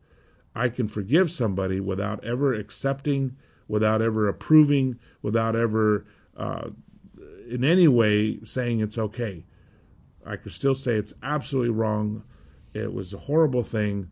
I 0.56 0.70
can 0.70 0.88
forgive 0.88 1.32
somebody 1.32 1.80
without 1.80 2.24
ever 2.24 2.54
accepting, 2.54 3.36
without 3.74 4.04
ever 4.04 4.28
approving, 4.28 5.00
without 5.24 5.56
ever 5.56 6.06
uh, 6.38 6.70
in 7.50 7.64
any 7.64 7.88
way 7.88 8.40
saying 8.44 8.80
it's 8.80 9.00
okay. 9.00 9.44
I 10.24 10.36
could 10.36 10.52
still 10.52 10.76
say 10.76 10.94
it's 10.94 11.16
absolutely 11.24 11.72
wrong. 11.72 12.22
It 12.76 12.94
was 12.94 13.16
a 13.16 13.18
horrible 13.18 13.64
thing, 13.64 14.12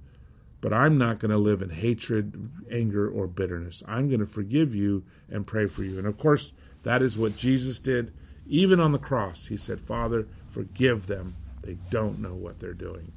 but 0.61 0.73
I'm 0.73 0.97
not 0.97 1.19
going 1.19 1.29
to 1.29 1.37
live 1.37 1.61
in 1.61 1.69
hatred, 1.69 2.49
anger, 2.71 3.07
or 3.07 3.27
bitterness. 3.27 3.83
I'm 3.87 4.07
going 4.07 4.19
to 4.19 4.25
forgive 4.25 4.73
you 4.73 5.03
and 5.29 5.45
pray 5.45 5.67
for 5.67 5.83
you. 5.83 5.99
And 5.99 6.07
of 6.07 6.17
course, 6.17 6.53
that 6.81 7.03
is 7.03 7.15
what 7.15 7.37
Jesus 7.37 7.77
did. 7.77 8.11
Even 8.47 8.79
on 8.79 8.93
the 8.93 8.97
cross, 8.97 9.45
he 9.45 9.57
said, 9.57 9.79
Father, 9.79 10.27
forgive 10.49 11.05
them. 11.05 11.35
They 11.61 11.77
don't 11.91 12.17
know 12.17 12.33
what 12.33 12.59
they're 12.59 12.73
doing. 12.73 13.11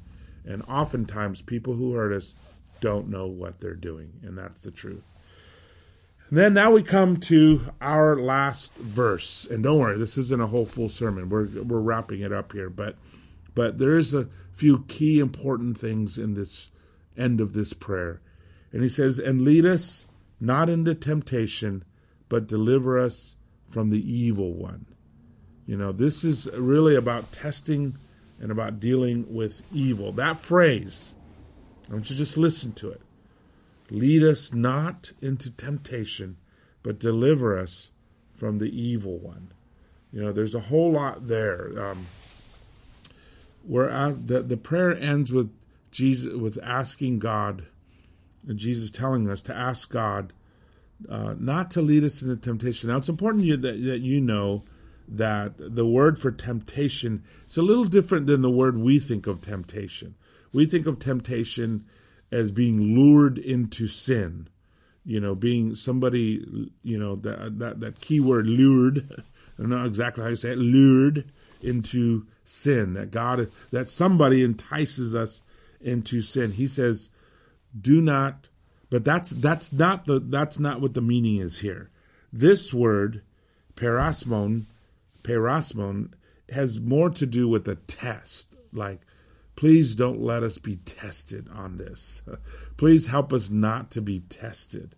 And 0.45 0.61
oftentimes, 0.69 1.41
people 1.41 1.73
who 1.73 1.93
hurt 1.93 2.13
us 2.13 2.35
don't 2.81 3.09
know 3.09 3.25
what 3.25 3.59
they're 3.59 3.73
doing. 3.73 4.13
And 4.21 4.37
that's 4.37 4.61
the 4.61 4.69
truth. 4.69 5.14
Then 6.31 6.53
now 6.53 6.71
we 6.71 6.81
come 6.81 7.17
to 7.17 7.61
our 7.79 8.15
last 8.15 8.73
verse. 8.75 9.45
And 9.45 9.63
don't 9.63 9.79
worry, 9.79 9.97
this 9.97 10.17
isn't 10.17 10.41
a 10.41 10.47
whole 10.47 10.65
full 10.65 10.89
sermon. 10.89 11.29
We're, 11.29 11.47
we're 11.63 11.79
wrapping 11.79 12.21
it 12.21 12.33
up 12.33 12.51
here. 12.51 12.69
But, 12.69 12.95
but 13.53 13.77
there 13.77 13.97
is 13.97 14.13
a 14.13 14.27
few 14.53 14.85
key 14.87 15.19
important 15.19 15.77
things 15.77 16.17
in 16.17 16.33
this 16.33 16.69
end 17.17 17.41
of 17.41 17.53
this 17.53 17.73
prayer. 17.73 18.21
And 18.71 18.81
he 18.81 18.89
says, 18.89 19.19
And 19.19 19.43
lead 19.43 19.65
us 19.65 20.05
not 20.39 20.69
into 20.69 20.95
temptation, 20.95 21.83
but 22.27 22.47
deliver 22.47 22.99
us 22.99 23.35
from 23.69 23.89
the 23.89 24.13
evil 24.13 24.53
one. 24.53 24.85
You 25.65 25.77
know, 25.77 25.91
this 25.91 26.23
is 26.23 26.49
really 26.53 26.95
about 26.95 27.31
testing 27.31 27.97
and 28.39 28.51
about 28.51 28.79
dealing 28.79 29.33
with 29.33 29.61
evil. 29.73 30.11
That 30.11 30.37
phrase, 30.37 31.13
I 31.89 31.93
want 31.93 32.09
you 32.09 32.15
to 32.15 32.17
just 32.17 32.37
listen 32.37 32.73
to 32.73 32.89
it. 32.89 33.01
Lead 33.89 34.23
us 34.23 34.51
not 34.53 35.11
into 35.21 35.51
temptation, 35.51 36.37
but 36.83 36.99
deliver 36.99 37.57
us 37.57 37.91
from 38.35 38.57
the 38.57 38.69
evil 38.69 39.17
one. 39.17 39.51
You 40.11 40.21
know, 40.21 40.31
there's 40.31 40.55
a 40.55 40.59
whole 40.59 40.91
lot 40.91 41.27
there. 41.27 41.71
Um, 41.77 42.05
where 43.63 44.11
the, 44.13 44.41
the 44.41 44.57
prayer 44.57 44.95
ends 44.95 45.31
with 45.31 45.51
Jesus 45.91 46.33
with 46.33 46.59
asking 46.63 47.19
God, 47.19 47.65
and 48.47 48.57
Jesus 48.57 48.91
telling 48.91 49.29
us 49.29 49.41
to 49.43 49.55
ask 49.55 49.89
God 49.89 50.33
uh, 51.09 51.35
not 51.37 51.71
to 51.71 51.81
lead 51.81 52.03
us 52.03 52.21
into 52.21 52.35
temptation. 52.35 52.89
Now, 52.89 52.97
it's 52.97 53.09
important 53.09 53.43
you, 53.43 53.57
that, 53.57 53.83
that 53.83 54.01
you 54.01 54.21
know 54.21 54.63
that 55.07 55.53
the 55.57 55.85
word 55.85 56.19
for 56.19 56.31
temptation 56.31 57.23
is 57.47 57.57
a 57.57 57.61
little 57.61 57.85
different 57.85 58.27
than 58.27 58.41
the 58.41 58.49
word 58.49 58.77
we 58.77 58.99
think 58.99 59.27
of 59.27 59.43
temptation. 59.43 60.15
We 60.53 60.65
think 60.65 60.87
of 60.87 60.99
temptation 60.99 61.85
as 62.31 62.51
being 62.51 62.95
lured 62.95 63.37
into 63.37 63.87
sin. 63.87 64.47
You 65.03 65.19
know, 65.19 65.35
being 65.35 65.75
somebody, 65.75 66.71
you 66.83 66.97
know, 66.97 67.15
that 67.17 67.59
that, 67.59 67.79
that 67.81 68.01
key 68.01 68.19
word 68.19 68.47
lured, 68.47 69.05
I 69.57 69.61
don't 69.61 69.69
know 69.69 69.85
exactly 69.85 70.23
how 70.23 70.29
you 70.29 70.35
say 70.35 70.51
it, 70.51 70.57
lured 70.57 71.25
into 71.61 72.25
sin. 72.43 72.93
That 72.93 73.11
God 73.11 73.51
that 73.71 73.89
somebody 73.89 74.43
entices 74.43 75.13
us 75.13 75.41
into 75.79 76.21
sin. 76.21 76.51
He 76.51 76.65
says, 76.65 77.09
do 77.79 78.01
not 78.01 78.49
but 78.89 79.03
that's 79.03 79.29
that's 79.29 79.73
not 79.73 80.05
the 80.05 80.19
that's 80.19 80.59
not 80.59 80.81
what 80.81 80.93
the 80.93 81.01
meaning 81.01 81.37
is 81.37 81.59
here. 81.59 81.89
This 82.31 82.73
word, 82.73 83.23
peirasmon, 83.75 84.63
peirasmon, 85.23 86.11
has 86.49 86.79
more 86.79 87.09
to 87.11 87.25
do 87.25 87.47
with 87.47 87.67
a 87.67 87.75
test. 87.75 88.55
Like, 88.71 89.01
please 89.55 89.95
don't 89.95 90.21
let 90.21 90.43
us 90.43 90.57
be 90.57 90.77
tested 90.77 91.47
on 91.53 91.77
this. 91.77 92.23
please 92.77 93.07
help 93.07 93.31
us 93.31 93.49
not 93.49 93.91
to 93.91 94.01
be 94.01 94.19
tested. 94.21 94.95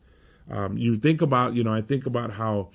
Um, 0.49 0.77
you 0.77 0.97
think 0.97 1.21
about, 1.21 1.53
you 1.53 1.63
know, 1.63 1.73
I 1.73 1.81
think 1.81 2.05
about 2.05 2.31
how 2.31 2.71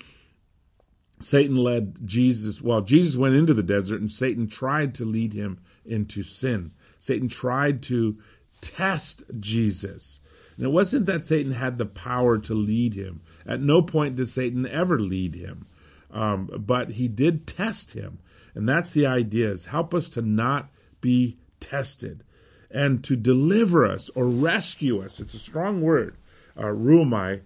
Satan 1.20 1.56
led 1.56 2.06
Jesus. 2.06 2.60
Well, 2.60 2.82
Jesus 2.82 3.16
went 3.16 3.34
into 3.34 3.54
the 3.54 3.62
desert, 3.62 4.00
and 4.00 4.12
Satan 4.12 4.48
tried 4.48 4.94
to 4.96 5.04
lead 5.04 5.32
him 5.32 5.60
into 5.84 6.22
sin. 6.22 6.72
Satan 6.98 7.28
tried 7.28 7.82
to 7.84 8.18
test 8.60 9.24
Jesus. 9.40 10.20
And 10.56 10.66
it 10.66 10.70
wasn't 10.70 11.06
that 11.06 11.24
Satan 11.24 11.52
had 11.52 11.78
the 11.78 11.86
power 11.86 12.38
to 12.38 12.54
lead 12.54 12.94
him. 12.94 13.22
At 13.46 13.60
no 13.60 13.82
point 13.82 14.16
did 14.16 14.28
Satan 14.28 14.66
ever 14.66 14.98
lead 14.98 15.34
him. 15.34 15.66
Um, 16.10 16.50
but 16.58 16.92
he 16.92 17.08
did 17.08 17.46
test 17.46 17.92
him. 17.92 18.18
And 18.54 18.68
that's 18.68 18.90
the 18.90 19.06
idea 19.06 19.50
is 19.50 19.66
help 19.66 19.94
us 19.94 20.08
to 20.10 20.22
not 20.22 20.70
be 21.00 21.38
tested 21.62 22.22
and 22.70 23.02
to 23.04 23.16
deliver 23.16 23.86
us 23.86 24.10
or 24.14 24.26
rescue 24.26 25.02
us. 25.02 25.20
It's 25.20 25.34
a 25.34 25.38
strong 25.38 25.80
word, 25.80 26.16
uh, 26.56 26.64
ruomai. 26.64 27.40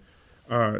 Uh, 0.49 0.79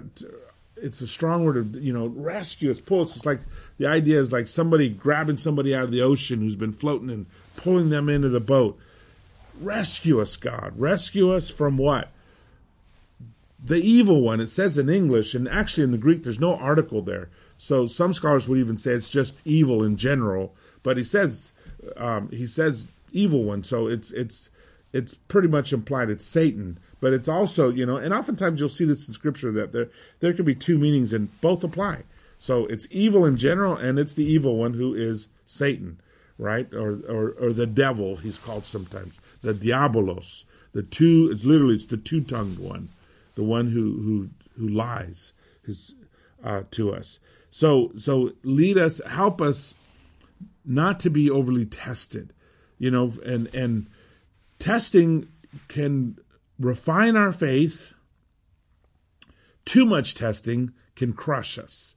it's 0.76 1.02
a 1.02 1.08
strong 1.08 1.46
word 1.46 1.58
of, 1.58 1.76
you 1.76 1.94
know, 1.94 2.08
rescue 2.08 2.72
us, 2.72 2.80
pull 2.80 3.02
us. 3.02 3.16
It's 3.16 3.26
like 3.26 3.40
the 3.78 3.88
idea 3.88 4.20
is 4.20 4.32
like 4.32 4.48
somebody 4.48 4.90
grabbing 4.90 5.38
somebody 5.38 5.76
out 5.76 5.84
of 5.84 5.92
the 5.92 6.02
ocean 6.02 6.40
who's 6.40 6.56
been 6.56 6.74
floating 6.74 7.10
and 7.10 7.26
pulling 7.56 7.90
them 7.90 8.10
into 8.10 8.30
the 8.30 8.40
boat. 8.40 8.80
Rescue 9.60 10.22
us, 10.22 10.36
God. 10.36 10.74
Rescue 10.78 11.32
us 11.32 11.50
from 11.50 11.78
what? 11.78 12.10
the 13.64 13.78
evil 13.78 14.22
one. 14.22 14.40
It 14.40 14.50
says 14.50 14.78
in 14.78 14.90
English, 14.90 15.34
and 15.34 15.48
actually 15.48 15.84
in 15.84 15.92
the 15.92 15.98
Greek, 15.98 16.24
there's 16.24 16.40
no 16.40 16.56
article 16.56 17.02
there. 17.02 17.30
So 17.58 17.88
some 17.88 18.14
scholars 18.14 18.48
would 18.48 18.60
even 18.60 18.78
say 18.78 18.92
it's 18.92 19.10
just 19.10 19.34
evil 19.46 19.84
in 19.84 19.98
general. 19.98 20.54
But 20.84 20.98
he 20.98 21.04
says 21.04 21.52
um, 21.96 22.30
he 22.30 22.46
says 22.46 22.88
evil 23.18 23.44
one, 23.44 23.64
so 23.64 23.88
it's 23.88 24.12
it's 24.12 24.50
it's 24.94 25.14
pretty 25.14 25.48
much 25.48 25.74
implied 25.74 26.10
it's 26.10 26.26
Satan. 26.26 26.80
But 27.00 27.14
it's 27.14 27.28
also 27.30 27.70
you 27.70 27.86
know, 27.86 27.98
and 27.98 28.14
oftentimes 28.14 28.60
you'll 28.60 28.70
see 28.70 28.86
this 28.86 29.08
in 29.08 29.14
Scripture 29.14 29.52
that 29.54 29.72
there 29.72 29.90
there 30.20 30.34
can 30.34 30.46
be 30.46 30.56
two 30.56 30.78
meanings 30.78 31.14
and 31.14 31.30
both 31.42 31.64
apply. 31.64 32.04
So 32.40 32.66
it's 32.68 32.88
evil 32.92 33.26
in 33.26 33.38
general, 33.38 33.76
and 33.76 33.98
it's 33.98 34.14
the 34.14 34.26
evil 34.26 34.58
one 34.58 34.74
who 34.74 34.94
is 34.94 35.28
Satan, 35.46 36.00
right? 36.38 36.72
Or 36.74 37.00
or, 37.10 37.32
or 37.40 37.54
the 37.54 37.68
devil, 37.68 38.18
he's 38.18 38.38
called 38.38 38.66
sometimes 38.66 39.20
the 39.42 39.54
diabolos. 39.54 40.44
The 40.74 40.84
two, 40.84 41.30
it's 41.32 41.46
literally 41.46 41.76
it's 41.76 41.86
the 41.86 41.98
two 41.98 42.22
tongued 42.22 42.60
one 42.60 42.90
the 43.38 43.44
one 43.44 43.68
who 43.68 44.02
who 44.02 44.30
who 44.58 44.68
lies 44.68 45.32
his, 45.66 45.94
uh, 46.44 46.64
to 46.72 46.94
us. 46.94 47.20
So 47.52 47.94
so 47.98 48.32
lead 48.44 48.78
us, 48.78 49.00
help 49.06 49.42
us 49.42 49.76
not 50.66 51.00
to 51.02 51.10
be 51.10 51.30
overly 51.30 51.66
tested, 51.66 52.34
you 52.78 52.92
know, 52.92 53.14
and 53.26 53.54
and 53.54 53.88
testing 54.60 55.28
can 55.68 56.18
refine 56.60 57.16
our 57.16 57.32
faith. 57.32 57.94
Too 59.66 59.86
much 59.86 60.16
testing 60.16 60.72
can 60.96 61.14
crush 61.14 61.58
us, 61.58 61.96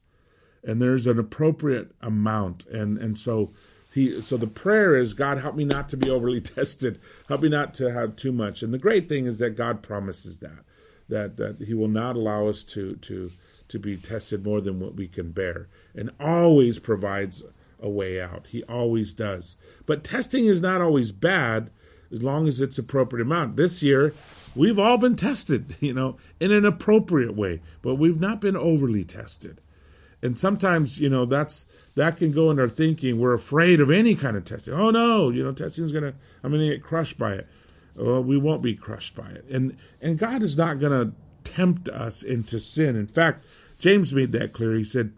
and 0.65 0.81
there's 0.81 1.07
an 1.07 1.19
appropriate 1.19 1.93
amount, 2.01 2.67
and 2.67 2.99
and 2.99 3.19
so. 3.19 3.53
He, 3.93 4.21
so 4.21 4.37
the 4.37 4.47
prayer 4.47 4.97
is 4.97 5.15
God 5.15 5.39
help 5.39 5.57
me 5.57 5.65
not 5.65 5.89
to 5.89 5.97
be 5.97 6.09
overly 6.09 6.41
tested 6.41 7.01
help 7.27 7.43
me 7.43 7.49
not 7.49 7.75
to 7.75 7.91
have 7.91 8.15
too 8.15 8.31
much 8.31 8.63
and 8.63 8.73
the 8.73 8.79
great 8.79 9.09
thing 9.09 9.27
is 9.27 9.41
that 9.41 9.57
God 9.57 9.83
promises 9.83 10.39
that 10.39 10.61
that 11.09 11.39
that 11.39 11.61
He 11.61 11.75
will 11.75 11.89
not 11.89 12.15
allow 12.15 12.47
us 12.47 12.63
to 12.63 12.95
to 12.95 13.33
to 13.71 13.79
be 13.79 13.97
tested 13.97 14.45
more 14.45 14.61
than 14.61 14.81
what 14.81 14.97
we 14.97 15.07
can 15.07 15.31
bear, 15.31 15.69
and 15.95 16.11
always 16.19 16.79
provides 16.79 17.43
a 17.83 17.89
way 17.89 18.21
out. 18.21 18.47
He 18.49 18.63
always 18.65 19.15
does. 19.15 19.57
But 19.87 20.05
testing 20.05 20.47
is 20.47 20.61
not 20.61 20.81
always 20.81 21.13
bad 21.13 21.71
as 22.13 22.23
long 22.23 22.49
as 22.49 22.61
it's 22.61 22.79
appropriate 22.79 23.23
amount. 23.23 23.57
This 23.57 23.83
year, 23.83 24.15
we've 24.55 24.79
all 24.79 24.99
been 24.99 25.17
tested, 25.17 25.77
you 25.81 25.93
know, 25.93 26.17
in 26.39 26.53
an 26.53 26.65
appropriate 26.65 27.35
way, 27.35 27.61
but 27.83 27.95
we've 27.97 28.21
not 28.21 28.41
been 28.41 28.57
overly 28.57 29.05
tested. 29.05 29.61
And 30.23 30.39
sometimes, 30.39 30.99
you 30.99 31.09
know, 31.09 31.25
that's 31.25 31.65
that 31.95 32.19
can 32.19 32.33
go 32.33 32.51
in 32.51 32.59
our 32.59 32.69
thinking. 32.69 33.19
We're 33.19 33.33
afraid 33.33 33.81
of 33.81 33.91
any 33.91 34.15
kind 34.15 34.37
of 34.37 34.45
testing. 34.45 34.75
Oh 34.75 34.91
no, 34.91 35.31
you 35.31 35.43
know, 35.43 35.53
testing 35.53 35.85
is 35.85 35.93
gonna 35.93 36.13
I'm 36.45 36.51
gonna 36.53 36.69
get 36.69 36.83
crushed 36.83 37.19
by 37.19 37.33
it 37.35 37.49
well, 38.01 38.23
we 38.23 38.37
won't 38.37 38.63
be 38.63 38.75
crushed 38.75 39.15
by 39.15 39.29
it. 39.29 39.45
And 39.51 39.77
and 40.01 40.19
God 40.19 40.43
is 40.43 40.57
not 40.57 40.81
to 40.81 41.13
tempt 41.45 41.89
us 41.89 42.23
into 42.23 42.59
sin. 42.59 42.97
In 42.97 43.07
fact, 43.07 43.45
James 43.79 44.13
made 44.13 44.33
that 44.33 44.53
clear. 44.53 44.75
He 44.75 44.85
said, 44.85 45.13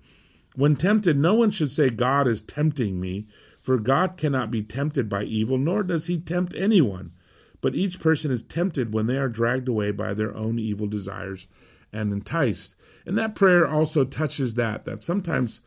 "When 0.54 0.76
tempted, 0.76 1.16
no 1.16 1.34
one 1.34 1.50
should 1.50 1.70
say 1.70 1.90
God 1.90 2.28
is 2.28 2.42
tempting 2.42 3.00
me, 3.00 3.26
for 3.62 3.78
God 3.78 4.16
cannot 4.16 4.50
be 4.50 4.62
tempted 4.62 5.08
by 5.08 5.24
evil, 5.24 5.56
nor 5.56 5.82
does 5.82 6.06
he 6.06 6.18
tempt 6.18 6.54
anyone. 6.54 7.12
But 7.60 7.76
each 7.76 8.00
person 8.00 8.30
is 8.30 8.42
tempted 8.42 8.92
when 8.92 9.06
they 9.06 9.16
are 9.16 9.28
dragged 9.28 9.68
away 9.68 9.92
by 9.92 10.14
their 10.14 10.36
own 10.36 10.58
evil 10.58 10.88
desires 10.88 11.46
and 11.92 12.12
enticed. 12.12 12.74
And 13.06 13.16
that 13.16 13.34
prayer 13.34 13.66
also 13.66 14.04
touches 14.04 14.54
that, 14.54 14.84
that 14.84 15.02
sometimes 15.02 15.60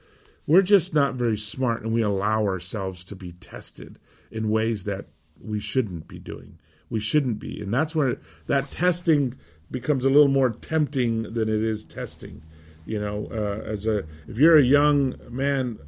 we're 0.45 0.61
just 0.61 0.93
not 0.93 1.15
very 1.15 1.37
smart 1.37 1.83
and 1.83 1.93
we 1.93 2.01
allow 2.01 2.43
ourselves 2.43 3.03
to 3.05 3.15
be 3.15 3.31
tested 3.31 3.97
in 4.29 4.49
ways 4.49 4.83
that 4.83 5.07
we 5.41 5.59
shouldn't 5.59 6.07
be 6.07 6.19
doing. 6.19 6.59
We 6.89 6.99
shouldn't 6.99 7.39
be. 7.39 7.61
And 7.61 7.73
that's 7.73 7.95
where 7.95 8.17
that 8.47 8.71
testing 8.71 9.35
becomes 9.71 10.05
a 10.05 10.09
little 10.09 10.27
more 10.27 10.51
tempting 10.51 11.23
than 11.33 11.49
it 11.49 11.63
is 11.63 11.83
testing. 11.83 12.43
You 12.85 12.99
know, 12.99 13.27
uh, 13.31 13.63
as 13.65 13.87
a 13.87 14.05
if 14.27 14.37
you're 14.37 14.57
a 14.57 14.63
young 14.63 15.15
man, 15.29 15.79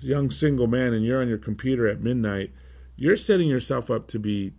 young 0.00 0.30
single 0.30 0.66
man, 0.66 0.92
and 0.92 1.04
you're 1.04 1.20
on 1.20 1.28
your 1.28 1.38
computer 1.38 1.88
at 1.88 2.00
midnight, 2.00 2.52
you're 2.96 3.16
setting 3.16 3.48
yourself 3.48 3.90
up 3.90 4.06
to 4.08 4.18
be 4.18 4.52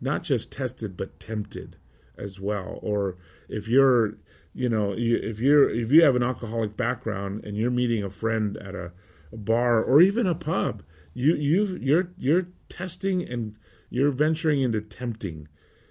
not 0.00 0.22
just 0.22 0.50
tested 0.50 0.96
but 0.96 1.18
tempted 1.20 1.76
as 2.18 2.40
well. 2.40 2.78
Or 2.82 3.16
if 3.48 3.68
you're, 3.68 4.14
you 4.54 4.68
know, 4.68 4.94
if 4.96 5.40
you're 5.40 5.70
if 5.70 5.92
you 5.92 6.02
have 6.02 6.16
an 6.16 6.22
alcoholic 6.22 6.76
background 6.76 7.44
and 7.44 7.56
you're 7.56 7.70
meeting 7.70 8.02
a 8.02 8.10
friend 8.10 8.56
at 8.56 8.74
a, 8.74 8.92
a 9.32 9.36
bar 9.36 9.82
or 9.82 10.00
even 10.00 10.26
a 10.26 10.34
pub, 10.34 10.82
you 11.14 11.34
you 11.34 11.78
you're 11.80 12.10
you're 12.18 12.48
testing 12.68 13.22
and 13.22 13.56
you're 13.90 14.10
venturing 14.10 14.60
into 14.60 14.80
tempting. 14.80 15.48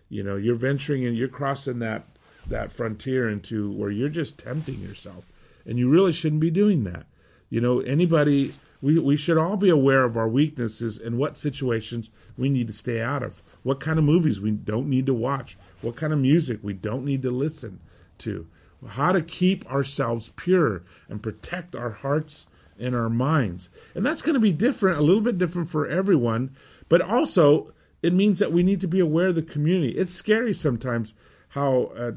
You 0.10 0.24
know, 0.24 0.36
you're 0.36 0.56
venturing 0.56 1.06
and 1.06 1.18
you're 1.18 1.28
crossing 1.28 1.80
that 1.80 2.06
that 2.48 2.72
frontier 2.72 3.28
into 3.30 3.72
where 3.72 3.89
you're 3.89 4.10
just 4.10 4.38
tempting 4.38 4.80
yourself, 4.80 5.26
and 5.65 5.78
you 5.78 5.89
really 5.89 6.12
shouldn't 6.12 6.41
be 6.41 6.51
doing 6.51 6.84
that. 6.84 7.06
You 7.49 7.62
know, 7.62 7.80
anybody 7.80 8.54
we 8.82 8.99
we 8.99 9.15
should 9.15 9.38
all 9.38 9.58
be 9.58 9.69
aware 9.69 10.04
of 10.04 10.17
our 10.17 10.28
weaknesses 10.28 10.97
and 10.97 11.17
what 11.17 11.38
situations 11.38 12.10
we 12.38 12.49
need 12.49 12.67
to 12.67 12.73
stay 12.73 13.01
out 13.01 13.23
of. 13.23 13.41
What 13.63 13.80
kind 13.80 13.97
of 13.97 14.06
movies 14.06 14.39
we 14.39 14.51
don't 14.51 14.89
need 14.89 15.06
to 15.08 15.13
watch. 15.13 15.58
What 15.82 15.95
kind 15.95 16.13
of 16.13 16.19
music 16.19 16.60
we 16.62 16.73
don't 16.73 17.06
need 17.06 17.23
to 17.23 17.32
listen 17.32 17.80
to. 18.19 18.47
How 18.88 19.12
to 19.12 19.21
keep 19.21 19.65
ourselves 19.71 20.32
pure 20.36 20.84
and 21.10 21.23
protect 21.23 21.75
our 21.75 21.89
hearts 21.89 22.45
and 22.78 22.93
our 22.93 23.10
minds. 23.10 23.69
And 23.95 24.06
that's 24.06 24.21
going 24.21 24.36
to 24.36 24.39
be 24.39 24.51
different, 24.51 24.99
a 24.99 25.01
little 25.01 25.21
bit 25.21 25.38
different 25.38 25.69
for 25.69 25.88
everyone, 25.88 26.56
but 26.89 27.01
also 27.01 27.73
it 28.04 28.13
means 28.13 28.38
that 28.39 28.51
we 28.51 28.62
need 28.62 28.82
to 28.82 28.88
be 28.88 28.99
aware 28.99 29.28
of 29.28 29.36
the 29.36 29.41
community. 29.41 29.97
It's 29.97 30.13
scary 30.13 30.54
sometimes 30.54 31.13
how 31.49 31.91
at 31.97 32.15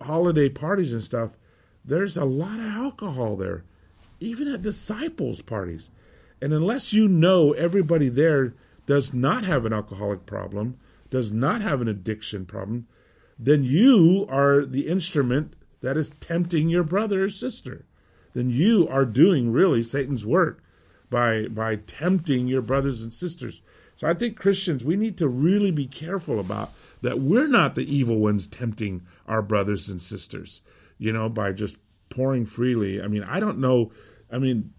holiday 0.00 0.48
parties 0.48 0.92
and 0.92 1.04
stuff, 1.04 1.32
there's 1.86 2.16
a 2.16 2.24
lot 2.24 2.58
of 2.58 2.66
alcohol 2.66 3.36
there, 3.36 3.64
even 4.20 4.48
at 4.48 4.62
disciples' 4.62 5.40
parties. 5.40 5.90
And 6.42 6.52
unless 6.52 6.92
you 6.92 7.08
know 7.08 7.52
everybody 7.52 8.08
there 8.08 8.54
does 8.86 9.14
not 9.14 9.44
have 9.44 9.64
an 9.64 9.72
alcoholic 9.72 10.26
problem, 10.26 10.78
does 11.10 11.32
not 11.32 11.60
have 11.60 11.80
an 11.80 11.88
addiction 11.88 12.44
problem, 12.44 12.86
then 13.38 13.64
you 13.64 14.26
are 14.28 14.64
the 14.64 14.88
instrument 14.88 15.54
that 15.80 15.96
is 15.96 16.10
tempting 16.20 16.68
your 16.68 16.82
brother 16.82 17.24
or 17.24 17.28
sister. 17.28 17.84
Then 18.32 18.50
you 18.50 18.88
are 18.88 19.04
doing 19.04 19.52
really 19.52 19.82
Satan's 19.82 20.26
work 20.26 20.62
by 21.08 21.48
by 21.48 21.76
tempting 21.76 22.46
your 22.46 22.62
brothers 22.62 23.02
and 23.02 23.12
sisters. 23.12 23.62
So 23.94 24.06
I 24.06 24.14
think 24.14 24.38
Christians, 24.38 24.84
we 24.84 24.96
need 24.96 25.16
to 25.18 25.28
really 25.28 25.70
be 25.70 25.86
careful 25.86 26.38
about 26.38 26.70
that 27.00 27.20
we're 27.20 27.46
not 27.46 27.74
the 27.74 27.94
evil 27.94 28.18
ones 28.18 28.46
tempting 28.46 29.06
our 29.26 29.40
brothers 29.40 29.88
and 29.88 30.00
sisters, 30.00 30.60
you 30.98 31.12
know, 31.12 31.28
by 31.28 31.52
just 31.52 31.76
pouring 32.08 32.46
freely. 32.46 33.02
I 33.02 33.08
mean, 33.08 33.24
I 33.24 33.40
don't 33.40 33.58
know. 33.58 33.92
I 34.30 34.38
mean, 34.38 34.72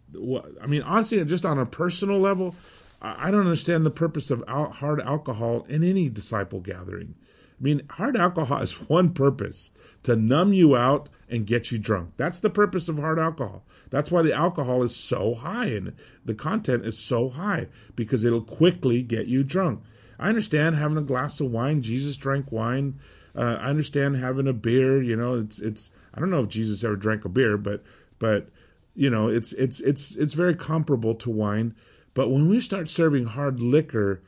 I 0.62 0.68
mean, 0.68 0.82
honestly, 0.82 1.24
just 1.26 1.46
on 1.46 1.60
a 1.60 1.66
personal 1.66 2.20
level, 2.20 2.56
I 3.02 3.30
don't 3.30 3.42
understand 3.42 3.86
the 3.86 3.92
purpose 3.92 4.32
of 4.32 4.44
hard 4.48 5.02
alcohol 5.02 5.66
in 5.70 5.84
any 5.84 6.10
disciple 6.10 6.60
gathering. 6.62 7.16
I 7.60 7.64
mean, 7.64 7.84
hard 7.90 8.16
alcohol 8.18 8.58
has 8.60 8.90
one 8.90 9.14
purpose 9.14 9.72
to 10.04 10.16
numb 10.16 10.54
you 10.54 10.76
out 10.76 11.10
and 11.30 11.46
get 11.46 11.72
you 11.72 11.78
drunk. 11.78 12.12
That's 12.18 12.40
the 12.40 12.50
purpose 12.50 12.88
of 12.88 12.98
hard 12.98 13.20
alcohol. 13.20 13.66
That's 13.90 14.12
why 14.12 14.22
the 14.22 14.34
alcohol 14.34 14.84
is 14.84 14.96
so 14.96 15.36
high 15.36 15.68
and 15.68 15.94
the 16.26 16.34
content 16.34 16.86
is 16.86 16.98
so 16.98 17.30
high 17.30 17.68
because 17.96 18.24
it'll 18.24 18.42
quickly 18.42 19.02
get 19.02 19.28
you 19.28 19.44
drunk. 19.44 19.82
I 20.20 20.30
understand 20.30 20.76
having 20.76 20.98
a 20.98 21.02
glass 21.04 21.40
of 21.40 21.52
wine. 21.52 21.82
Jesus 21.82 22.18
drank 22.18 22.52
wine. 22.52 23.00
Uh, 23.38 23.58
I 23.62 23.70
understand 23.70 24.18
having 24.18 24.48
a 24.48 24.54
beer. 24.54 25.02
You 25.02 25.16
know, 25.16 25.36
it's 25.36 25.60
it's. 25.60 25.92
I 26.14 26.20
don't 26.20 26.32
know 26.32 26.42
if 26.42 26.50
Jesus 26.50 26.84
ever 26.84 26.96
drank 26.96 27.24
a 27.26 27.30
beer, 27.30 27.58
but 27.58 27.84
but 28.20 28.50
you 28.96 29.10
know, 29.10 29.28
it's 29.28 29.54
it's 29.54 29.80
it's 29.82 30.16
it's 30.16 30.34
very 30.34 30.56
comparable 30.56 31.16
to 31.16 31.30
wine. 31.30 31.76
But 32.14 32.30
when 32.30 32.50
we 32.50 32.60
start 32.60 32.90
serving 32.90 33.26
hard 33.26 33.60
liquor, 33.60 34.24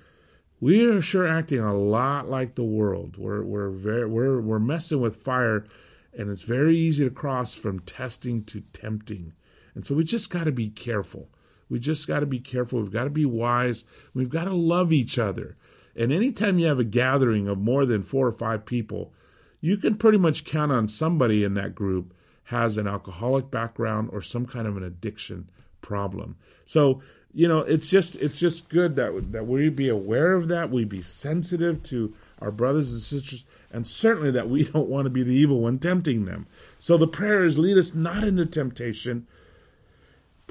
we 0.60 0.86
are 0.86 1.02
sure 1.02 1.28
acting 1.28 1.60
a 1.60 1.74
lot 1.74 2.30
like 2.30 2.54
the 2.54 2.63
world. 2.63 3.17
We're 3.17 3.43
we're 3.43 3.69
very 3.69 4.06
we're 4.06 4.39
we're 4.39 4.60
messing 4.60 5.02
with 5.02 5.24
fire, 5.24 5.65
and 6.13 6.30
it's 6.30 6.43
very 6.43 6.78
easy 6.78 7.04
to 7.04 7.10
cross 7.10 7.56
from 7.56 7.80
testing 7.80 8.43
to 8.45 8.62
tempting. 8.74 9.34
And 9.74 9.86
so 9.86 9.95
we 9.95 10.04
just 10.04 10.30
got 10.30 10.43
to 10.43 10.52
be 10.52 10.69
careful. 10.69 11.30
We 11.69 11.80
just 11.80 12.08
got 12.08 12.19
to 12.19 12.26
be 12.26 12.39
careful. 12.39 12.82
We've 12.82 12.91
got 12.91 13.06
to 13.06 13.10
be 13.10 13.26
wise. 13.26 13.86
We've 14.13 14.30
got 14.30 14.45
to 14.45 14.54
love 14.54 14.91
each 14.91 15.17
other. 15.17 15.56
And 15.95 16.12
anytime 16.12 16.60
you 16.60 16.67
have 16.67 16.80
a 16.80 16.84
gathering 16.84 17.47
of 17.47 17.58
more 17.58 17.86
than 17.86 18.04
four 18.04 18.28
or 18.28 18.32
five 18.32 18.65
people, 18.65 19.13
you 19.62 19.78
can 19.78 19.95
pretty 19.95 20.17
much 20.17 20.45
count 20.45 20.71
on 20.71 20.88
somebody 20.88 21.43
in 21.43 21.54
that 21.56 21.75
group 21.75 22.13
has 22.45 22.78
an 22.78 22.88
alcoholic 22.88 23.52
background 23.52 24.10
or 24.12 24.21
some 24.21 24.45
kind 24.45 24.67
of 24.67 24.78
an 24.78 24.84
addiction 24.84 25.49
problem. 25.82 26.36
So 26.65 27.02
you 27.34 27.47
know, 27.47 27.60
it's 27.60 27.88
just 27.88 28.15
it's 28.15 28.38
just 28.38 28.69
good 28.69 28.95
that 28.95 29.32
that 29.32 29.45
we 29.45 29.69
be 29.69 29.89
aware 29.89 30.34
of 30.34 30.47
that, 30.47 30.71
we 30.71 30.84
be 30.84 31.02
sensitive 31.02 31.84
to 31.84 32.15
our 32.39 32.52
brothers 32.52 32.91
and 32.91 33.02
sisters, 33.02 33.45
and 33.71 33.86
certainly 33.86 34.32
that 34.32 34.49
we 34.49 34.63
don't 34.71 34.89
want 34.89 35.06
to 35.06 35.12
be 35.12 35.23
the 35.23 35.36
evil 35.36 35.62
one 35.62 35.78
tempting 35.78 36.25
them. 36.25 36.47
So 36.80 36.97
the 36.97 37.08
prayer 37.08 37.45
is 37.45 37.60
lead 37.60 37.78
us 37.78 37.93
not 37.93 38.23
into 38.23 38.45
temptation, 38.45 39.28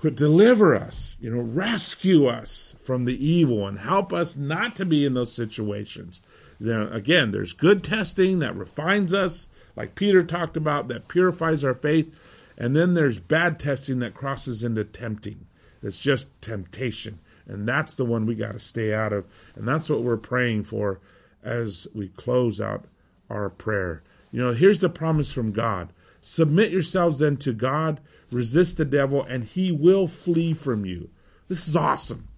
but 0.01 0.15
deliver 0.15 0.77
us, 0.77 1.17
you 1.21 1.31
know, 1.31 1.43
rescue 1.43 2.27
us 2.27 2.75
from 2.81 3.05
the 3.05 3.27
evil 3.27 3.67
and 3.67 3.81
Help 3.81 4.13
us 4.13 4.37
not 4.37 4.77
to 4.77 4.85
be 4.85 5.05
in 5.05 5.15
those 5.15 5.33
situations. 5.33 6.23
Then 6.61 6.93
again, 6.93 7.31
there's 7.31 7.53
good 7.53 7.83
testing 7.83 8.39
that 8.39 8.57
refines 8.57 9.13
us, 9.13 9.49
like 9.77 9.95
Peter 9.95 10.23
talked 10.23 10.57
about, 10.57 10.89
that 10.89 11.09
purifies 11.09 11.65
our 11.65 11.75
faith. 11.75 12.15
And 12.57 12.75
then 12.75 12.95
there's 12.95 13.19
bad 13.19 13.59
testing 13.59 14.01
that 14.01 14.15
crosses 14.15 14.65
into 14.65 14.85
tempting. 14.85 15.47
It's 15.83 15.99
just 15.99 16.29
temptation. 16.41 17.21
And 17.47 17.67
that's 17.67 17.95
the 17.95 18.05
one 18.05 18.27
we 18.27 18.35
got 18.35 18.53
to 18.53 18.59
stay 18.59 18.93
out 18.93 19.13
of. 19.13 19.25
And 19.55 19.67
that's 19.67 19.89
what 19.89 20.03
we're 20.03 20.17
praying 20.17 20.65
for 20.65 21.01
as 21.43 21.87
we 21.95 22.09
close 22.09 22.61
out 22.61 22.85
our 23.31 23.49
prayer. 23.49 24.03
You 24.33 24.41
know, 24.41 24.53
here's 24.53 24.81
the 24.81 24.89
promise 24.89 25.33
from 25.33 25.53
God 25.53 25.93
Submit 26.21 26.73
yourselves 26.73 27.21
then 27.21 27.37
to 27.39 27.53
God, 27.53 28.01
resist 28.31 28.77
the 28.77 28.85
devil, 28.85 29.23
and 29.23 29.45
he 29.45 29.73
will 29.73 30.07
flee 30.07 30.53
from 30.53 30.85
you. 30.85 31.11
This 31.49 31.67
is 31.69 31.77
awesome. 31.77 32.29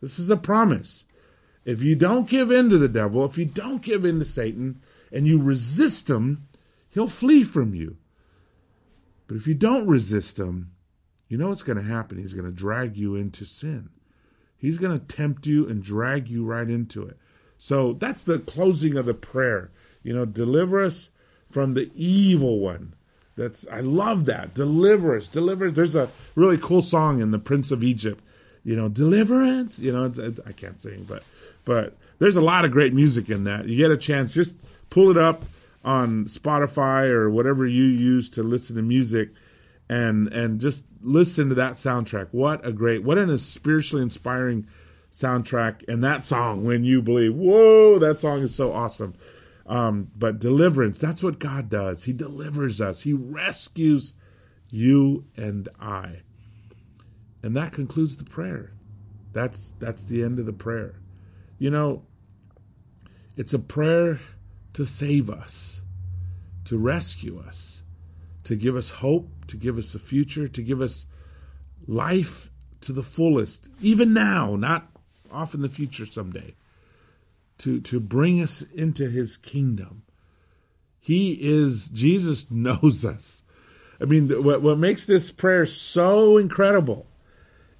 This 0.00 0.18
is 0.18 0.30
a 0.30 0.36
promise. 0.36 1.04
If 1.64 1.82
you 1.82 1.96
don't 1.96 2.28
give 2.28 2.50
in 2.50 2.70
to 2.70 2.78
the 2.78 2.88
devil, 2.88 3.24
if 3.24 3.38
you 3.38 3.44
don't 3.44 3.82
give 3.82 4.04
in 4.04 4.18
to 4.18 4.24
Satan, 4.24 4.80
and 5.12 5.26
you 5.26 5.40
resist 5.40 6.10
him, 6.10 6.46
he'll 6.90 7.08
flee 7.08 7.44
from 7.44 7.74
you. 7.74 7.96
But 9.26 9.36
if 9.36 9.46
you 9.46 9.54
don't 9.54 9.88
resist 9.88 10.38
him, 10.38 10.72
you 11.28 11.38
know 11.38 11.48
what's 11.48 11.62
going 11.62 11.78
to 11.78 11.84
happen? 11.84 12.18
He's 12.18 12.34
going 12.34 12.44
to 12.44 12.52
drag 12.52 12.96
you 12.96 13.16
into 13.16 13.44
sin. 13.44 13.88
He's 14.56 14.78
going 14.78 14.98
to 14.98 15.04
tempt 15.04 15.46
you 15.46 15.68
and 15.68 15.82
drag 15.82 16.28
you 16.28 16.44
right 16.44 16.68
into 16.68 17.02
it. 17.06 17.18
So 17.56 17.94
that's 17.94 18.22
the 18.22 18.38
closing 18.38 18.96
of 18.96 19.06
the 19.06 19.14
prayer. 19.14 19.70
You 20.02 20.14
know, 20.14 20.26
deliver 20.26 20.84
us 20.84 21.10
from 21.48 21.74
the 21.74 21.90
evil 21.94 22.60
one. 22.60 22.94
That's 23.36 23.66
I 23.68 23.80
love 23.80 24.26
that. 24.26 24.54
Deliver 24.54 25.16
us, 25.16 25.28
deliver. 25.28 25.70
There's 25.70 25.96
a 25.96 26.08
really 26.34 26.58
cool 26.58 26.82
song 26.82 27.20
in 27.20 27.30
the 27.30 27.38
Prince 27.38 27.70
of 27.70 27.82
Egypt. 27.82 28.22
You 28.64 28.76
know, 28.76 28.88
deliverance. 28.88 29.78
You 29.78 29.92
know, 29.92 30.04
it's, 30.04 30.18
I 30.18 30.52
can't 30.52 30.80
sing, 30.80 31.04
but 31.08 31.22
but 31.64 31.96
there's 32.18 32.36
a 32.36 32.40
lot 32.40 32.64
of 32.64 32.70
great 32.70 32.94
music 32.94 33.28
in 33.30 33.44
that. 33.44 33.66
You 33.66 33.76
get 33.76 33.90
a 33.90 33.96
chance, 33.96 34.32
just 34.32 34.56
pull 34.90 35.10
it 35.10 35.16
up 35.16 35.42
on 35.84 36.26
Spotify 36.26 37.08
or 37.08 37.28
whatever 37.28 37.66
you 37.66 37.84
use 37.84 38.30
to 38.30 38.42
listen 38.42 38.76
to 38.76 38.82
music, 38.82 39.30
and 39.88 40.28
and 40.28 40.60
just 40.60 40.84
listen 41.02 41.48
to 41.50 41.54
that 41.56 41.74
soundtrack. 41.74 42.28
What 42.30 42.66
a 42.66 42.72
great, 42.72 43.02
what 43.02 43.18
an 43.18 43.36
spiritually 43.38 44.02
inspiring 44.02 44.66
soundtrack. 45.12 45.86
And 45.88 46.02
that 46.02 46.24
song, 46.24 46.64
When 46.64 46.84
You 46.84 47.02
Believe, 47.02 47.34
whoa, 47.34 47.98
that 47.98 48.18
song 48.18 48.40
is 48.40 48.54
so 48.54 48.72
awesome. 48.72 49.14
Um, 49.66 50.10
but 50.16 50.38
deliverance, 50.38 50.98
that's 50.98 51.22
what 51.22 51.38
God 51.38 51.70
does. 51.70 52.04
He 52.04 52.12
delivers 52.12 52.80
us, 52.80 53.02
He 53.02 53.12
rescues 53.12 54.12
you 54.70 55.24
and 55.36 55.68
I. 55.80 56.22
And 57.42 57.56
that 57.56 57.72
concludes 57.72 58.16
the 58.16 58.24
prayer. 58.24 58.72
That's 59.32 59.74
that's 59.78 60.04
the 60.04 60.22
end 60.22 60.38
of 60.38 60.46
the 60.46 60.52
prayer. 60.52 61.00
You 61.58 61.70
know, 61.70 62.04
it's 63.36 63.54
a 63.54 63.58
prayer 63.58 64.20
to 64.74 64.86
save 64.86 65.30
us, 65.30 65.82
to 66.66 66.76
rescue 66.76 67.42
us, 67.46 67.82
to 68.44 68.56
give 68.56 68.76
us 68.76 68.90
hope, 68.90 69.28
to 69.48 69.56
give 69.56 69.78
us 69.78 69.94
a 69.94 69.98
future, 69.98 70.48
to 70.48 70.62
give 70.62 70.80
us 70.80 71.06
life 71.86 72.50
to 72.82 72.92
the 72.92 73.02
fullest, 73.02 73.68
even 73.80 74.12
now, 74.12 74.56
not 74.56 74.88
off 75.30 75.54
in 75.54 75.62
the 75.62 75.68
future 75.68 76.06
someday, 76.06 76.54
to, 77.64 77.80
to 77.80 77.98
bring 77.98 78.42
us 78.42 78.60
into 78.74 79.08
his 79.08 79.38
kingdom. 79.38 80.02
He 81.00 81.38
is, 81.40 81.88
Jesus 81.88 82.50
knows 82.50 83.04
us. 83.04 83.42
I 84.00 84.04
mean, 84.04 84.28
what, 84.44 84.60
what 84.60 84.78
makes 84.78 85.06
this 85.06 85.30
prayer 85.30 85.64
so 85.64 86.36
incredible 86.36 87.06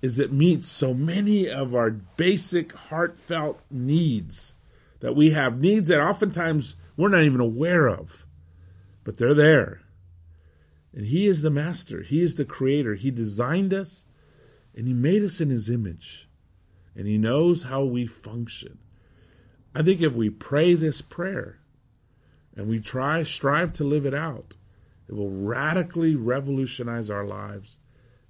is 0.00 0.18
it 0.18 0.32
meets 0.32 0.66
so 0.66 0.94
many 0.94 1.50
of 1.50 1.74
our 1.74 1.90
basic 1.90 2.72
heartfelt 2.72 3.60
needs 3.70 4.54
that 5.00 5.14
we 5.14 5.30
have, 5.30 5.60
needs 5.60 5.88
that 5.88 6.00
oftentimes 6.00 6.76
we're 6.96 7.08
not 7.08 7.24
even 7.24 7.40
aware 7.40 7.86
of, 7.86 8.24
but 9.02 9.18
they're 9.18 9.34
there. 9.34 9.82
And 10.94 11.06
He 11.06 11.26
is 11.26 11.42
the 11.42 11.50
master, 11.50 12.02
He 12.02 12.22
is 12.22 12.36
the 12.36 12.44
creator. 12.46 12.94
He 12.94 13.10
designed 13.10 13.74
us 13.74 14.06
and 14.74 14.86
He 14.86 14.94
made 14.94 15.22
us 15.22 15.40
in 15.40 15.50
His 15.50 15.68
image, 15.68 16.28
and 16.96 17.06
He 17.06 17.18
knows 17.18 17.64
how 17.64 17.84
we 17.84 18.06
function. 18.06 18.78
I 19.74 19.82
think 19.82 20.00
if 20.00 20.12
we 20.12 20.30
pray 20.30 20.74
this 20.74 21.00
prayer 21.02 21.58
and 22.56 22.68
we 22.68 22.80
try, 22.80 23.24
strive 23.24 23.72
to 23.74 23.84
live 23.84 24.06
it 24.06 24.14
out, 24.14 24.54
it 25.08 25.14
will 25.14 25.30
radically 25.30 26.14
revolutionize 26.14 27.10
our 27.10 27.24
lives 27.24 27.78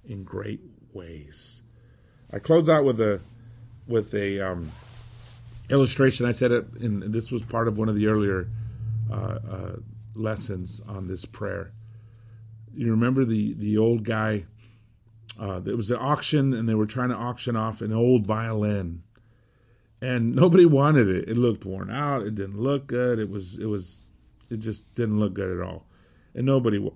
in 0.03 0.23
great 0.23 0.61
ways. 0.93 1.61
I 2.31 2.39
close 2.39 2.67
out 2.67 2.83
with 2.83 2.99
a 2.99 3.21
with 3.87 4.13
a 4.15 4.39
um, 4.39 4.71
illustration. 5.69 6.25
I 6.25 6.31
said 6.31 6.51
it, 6.51 6.65
and 6.79 7.03
this 7.13 7.31
was 7.31 7.43
part 7.43 7.67
of 7.67 7.77
one 7.77 7.87
of 7.87 7.95
the 7.95 8.07
earlier 8.07 8.47
uh, 9.11 9.15
uh, 9.15 9.75
lessons 10.15 10.81
on 10.87 11.07
this 11.07 11.25
prayer. 11.25 11.71
You 12.75 12.91
remember 12.91 13.25
the 13.25 13.53
the 13.53 13.77
old 13.77 14.03
guy? 14.03 14.45
Uh, 15.39 15.59
there 15.59 15.75
was 15.75 15.91
an 15.91 15.97
auction, 15.99 16.53
and 16.53 16.67
they 16.67 16.75
were 16.75 16.85
trying 16.85 17.09
to 17.09 17.15
auction 17.15 17.55
off 17.55 17.81
an 17.81 17.91
old 17.93 18.25
violin, 18.25 19.03
and 20.05 20.35
nobody 20.35 20.65
wanted 20.65 21.07
it. 21.07 21.29
It 21.29 21.37
looked 21.37 21.65
worn 21.65 21.89
out. 21.89 22.23
It 22.23 22.35
didn't 22.35 22.59
look 22.59 22.87
good. 22.87 23.19
It 23.19 23.29
was 23.29 23.57
it 23.57 23.65
was 23.65 24.03
it 24.49 24.57
just 24.57 24.93
didn't 24.95 25.19
look 25.19 25.33
good 25.33 25.57
at 25.57 25.65
all 25.65 25.87
and 26.35 26.45
nobody 26.45 26.77
w- 26.77 26.95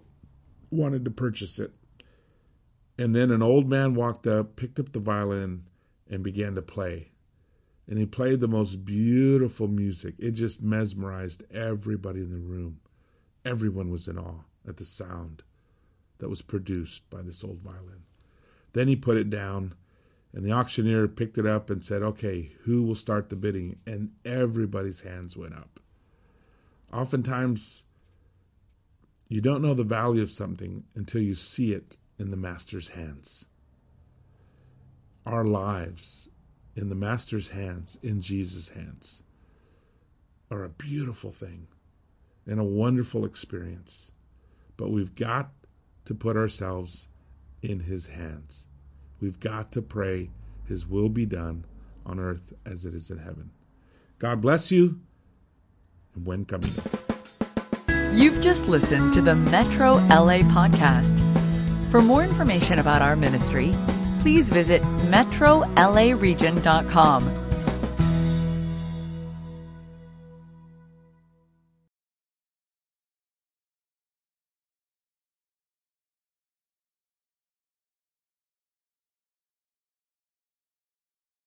wanted 0.70 1.06
to 1.06 1.12
purchase 1.12 1.58
it. 1.58 1.74
And 2.98 3.16
then 3.16 3.32
an 3.32 3.42
old 3.42 3.68
man 3.68 3.96
walked 3.96 4.28
up, 4.28 4.58
picked 4.58 4.80
up 4.80 4.92
the 4.92 5.00
violin, 5.00 5.64
and 6.10 6.22
began 6.22 6.54
to 6.56 6.62
play. 6.62 7.12
And 7.88 7.98
he 7.98 8.06
played 8.06 8.42
the 8.42 8.48
most 8.48 8.84
beautiful 8.84 9.68
music. 9.68 10.16
It 10.20 10.32
just 10.32 10.62
mesmerized 10.62 11.44
everybody 11.52 12.20
in 12.20 12.32
the 12.32 12.38
room. 12.38 12.82
Everyone 13.46 13.90
was 13.90 14.08
in 14.08 14.20
awe 14.20 14.44
at 14.68 14.78
the 14.78 14.86
sound 14.86 15.44
that 16.20 16.30
was 16.30 16.42
produced 16.42 17.10
by 17.10 17.22
this 17.22 17.44
old 17.44 17.62
violin. 17.62 18.04
Then 18.74 18.90
he 18.90 18.96
put 18.96 19.18
it 19.18 19.30
down, 19.30 19.74
and 20.34 20.46
the 20.46 20.52
auctioneer 20.52 21.08
picked 21.08 21.38
it 21.38 21.46
up 21.46 21.70
and 21.70 21.84
said, 21.84 22.04
Okay, 22.04 22.52
who 22.64 22.84
will 22.84 22.96
start 22.96 23.30
the 23.30 23.36
bidding? 23.36 23.78
And 23.86 24.12
everybody's 24.24 25.02
hands 25.02 25.36
went 25.36 25.56
up. 25.56 25.80
Oftentimes, 26.94 27.84
you 29.28 29.42
don't 29.42 29.62
know 29.62 29.74
the 29.74 29.84
value 29.84 30.22
of 30.22 30.32
something 30.32 30.84
until 30.96 31.22
you 31.22 31.36
see 31.36 31.74
it 31.74 31.98
in 32.18 32.32
the 32.32 32.38
Master's 32.38 32.90
hands. 32.90 33.46
Our 35.26 35.46
lives 35.46 36.30
in 36.76 36.90
the 36.90 36.96
Master's 36.96 37.50
hands, 37.50 37.98
in 38.02 38.22
Jesus' 38.22 38.70
hands, 38.70 39.22
are 40.50 40.64
a 40.64 40.70
beautiful 40.70 41.32
thing 41.32 41.68
and 42.48 42.60
a 42.60 42.64
wonderful 42.64 43.26
experience. 43.26 44.12
But 44.78 44.92
we've 44.92 45.14
got 45.14 45.52
to 46.06 46.16
put 46.16 46.38
ourselves 46.38 47.08
in 47.62 47.82
His 47.82 48.08
hands. 48.08 48.66
We've 49.20 49.40
got 49.40 49.72
to 49.74 49.82
pray 49.82 50.30
His 50.66 50.88
will 50.88 51.10
be 51.10 51.26
done 51.26 51.66
on 52.06 52.20
earth 52.20 52.54
as 52.66 52.86
it 52.86 52.94
is 52.94 53.12
in 53.12 53.20
heaven. 53.20 53.52
God 54.18 54.42
bless 54.42 54.72
you, 54.72 55.00
and 56.16 56.26
when 56.26 56.46
coming. 56.46 56.72
You've 58.14 58.42
just 58.42 58.68
listened 58.68 59.14
to 59.14 59.22
the 59.22 59.36
Metro 59.36 59.96
LA 60.08 60.40
podcast. 60.40 61.18
For 61.92 62.02
more 62.02 62.24
information 62.24 62.80
about 62.80 63.02
our 63.02 63.16
ministry, 63.16 63.74
please 64.20 64.50
visit 64.50 64.82
metrolaregion.com 64.82 67.49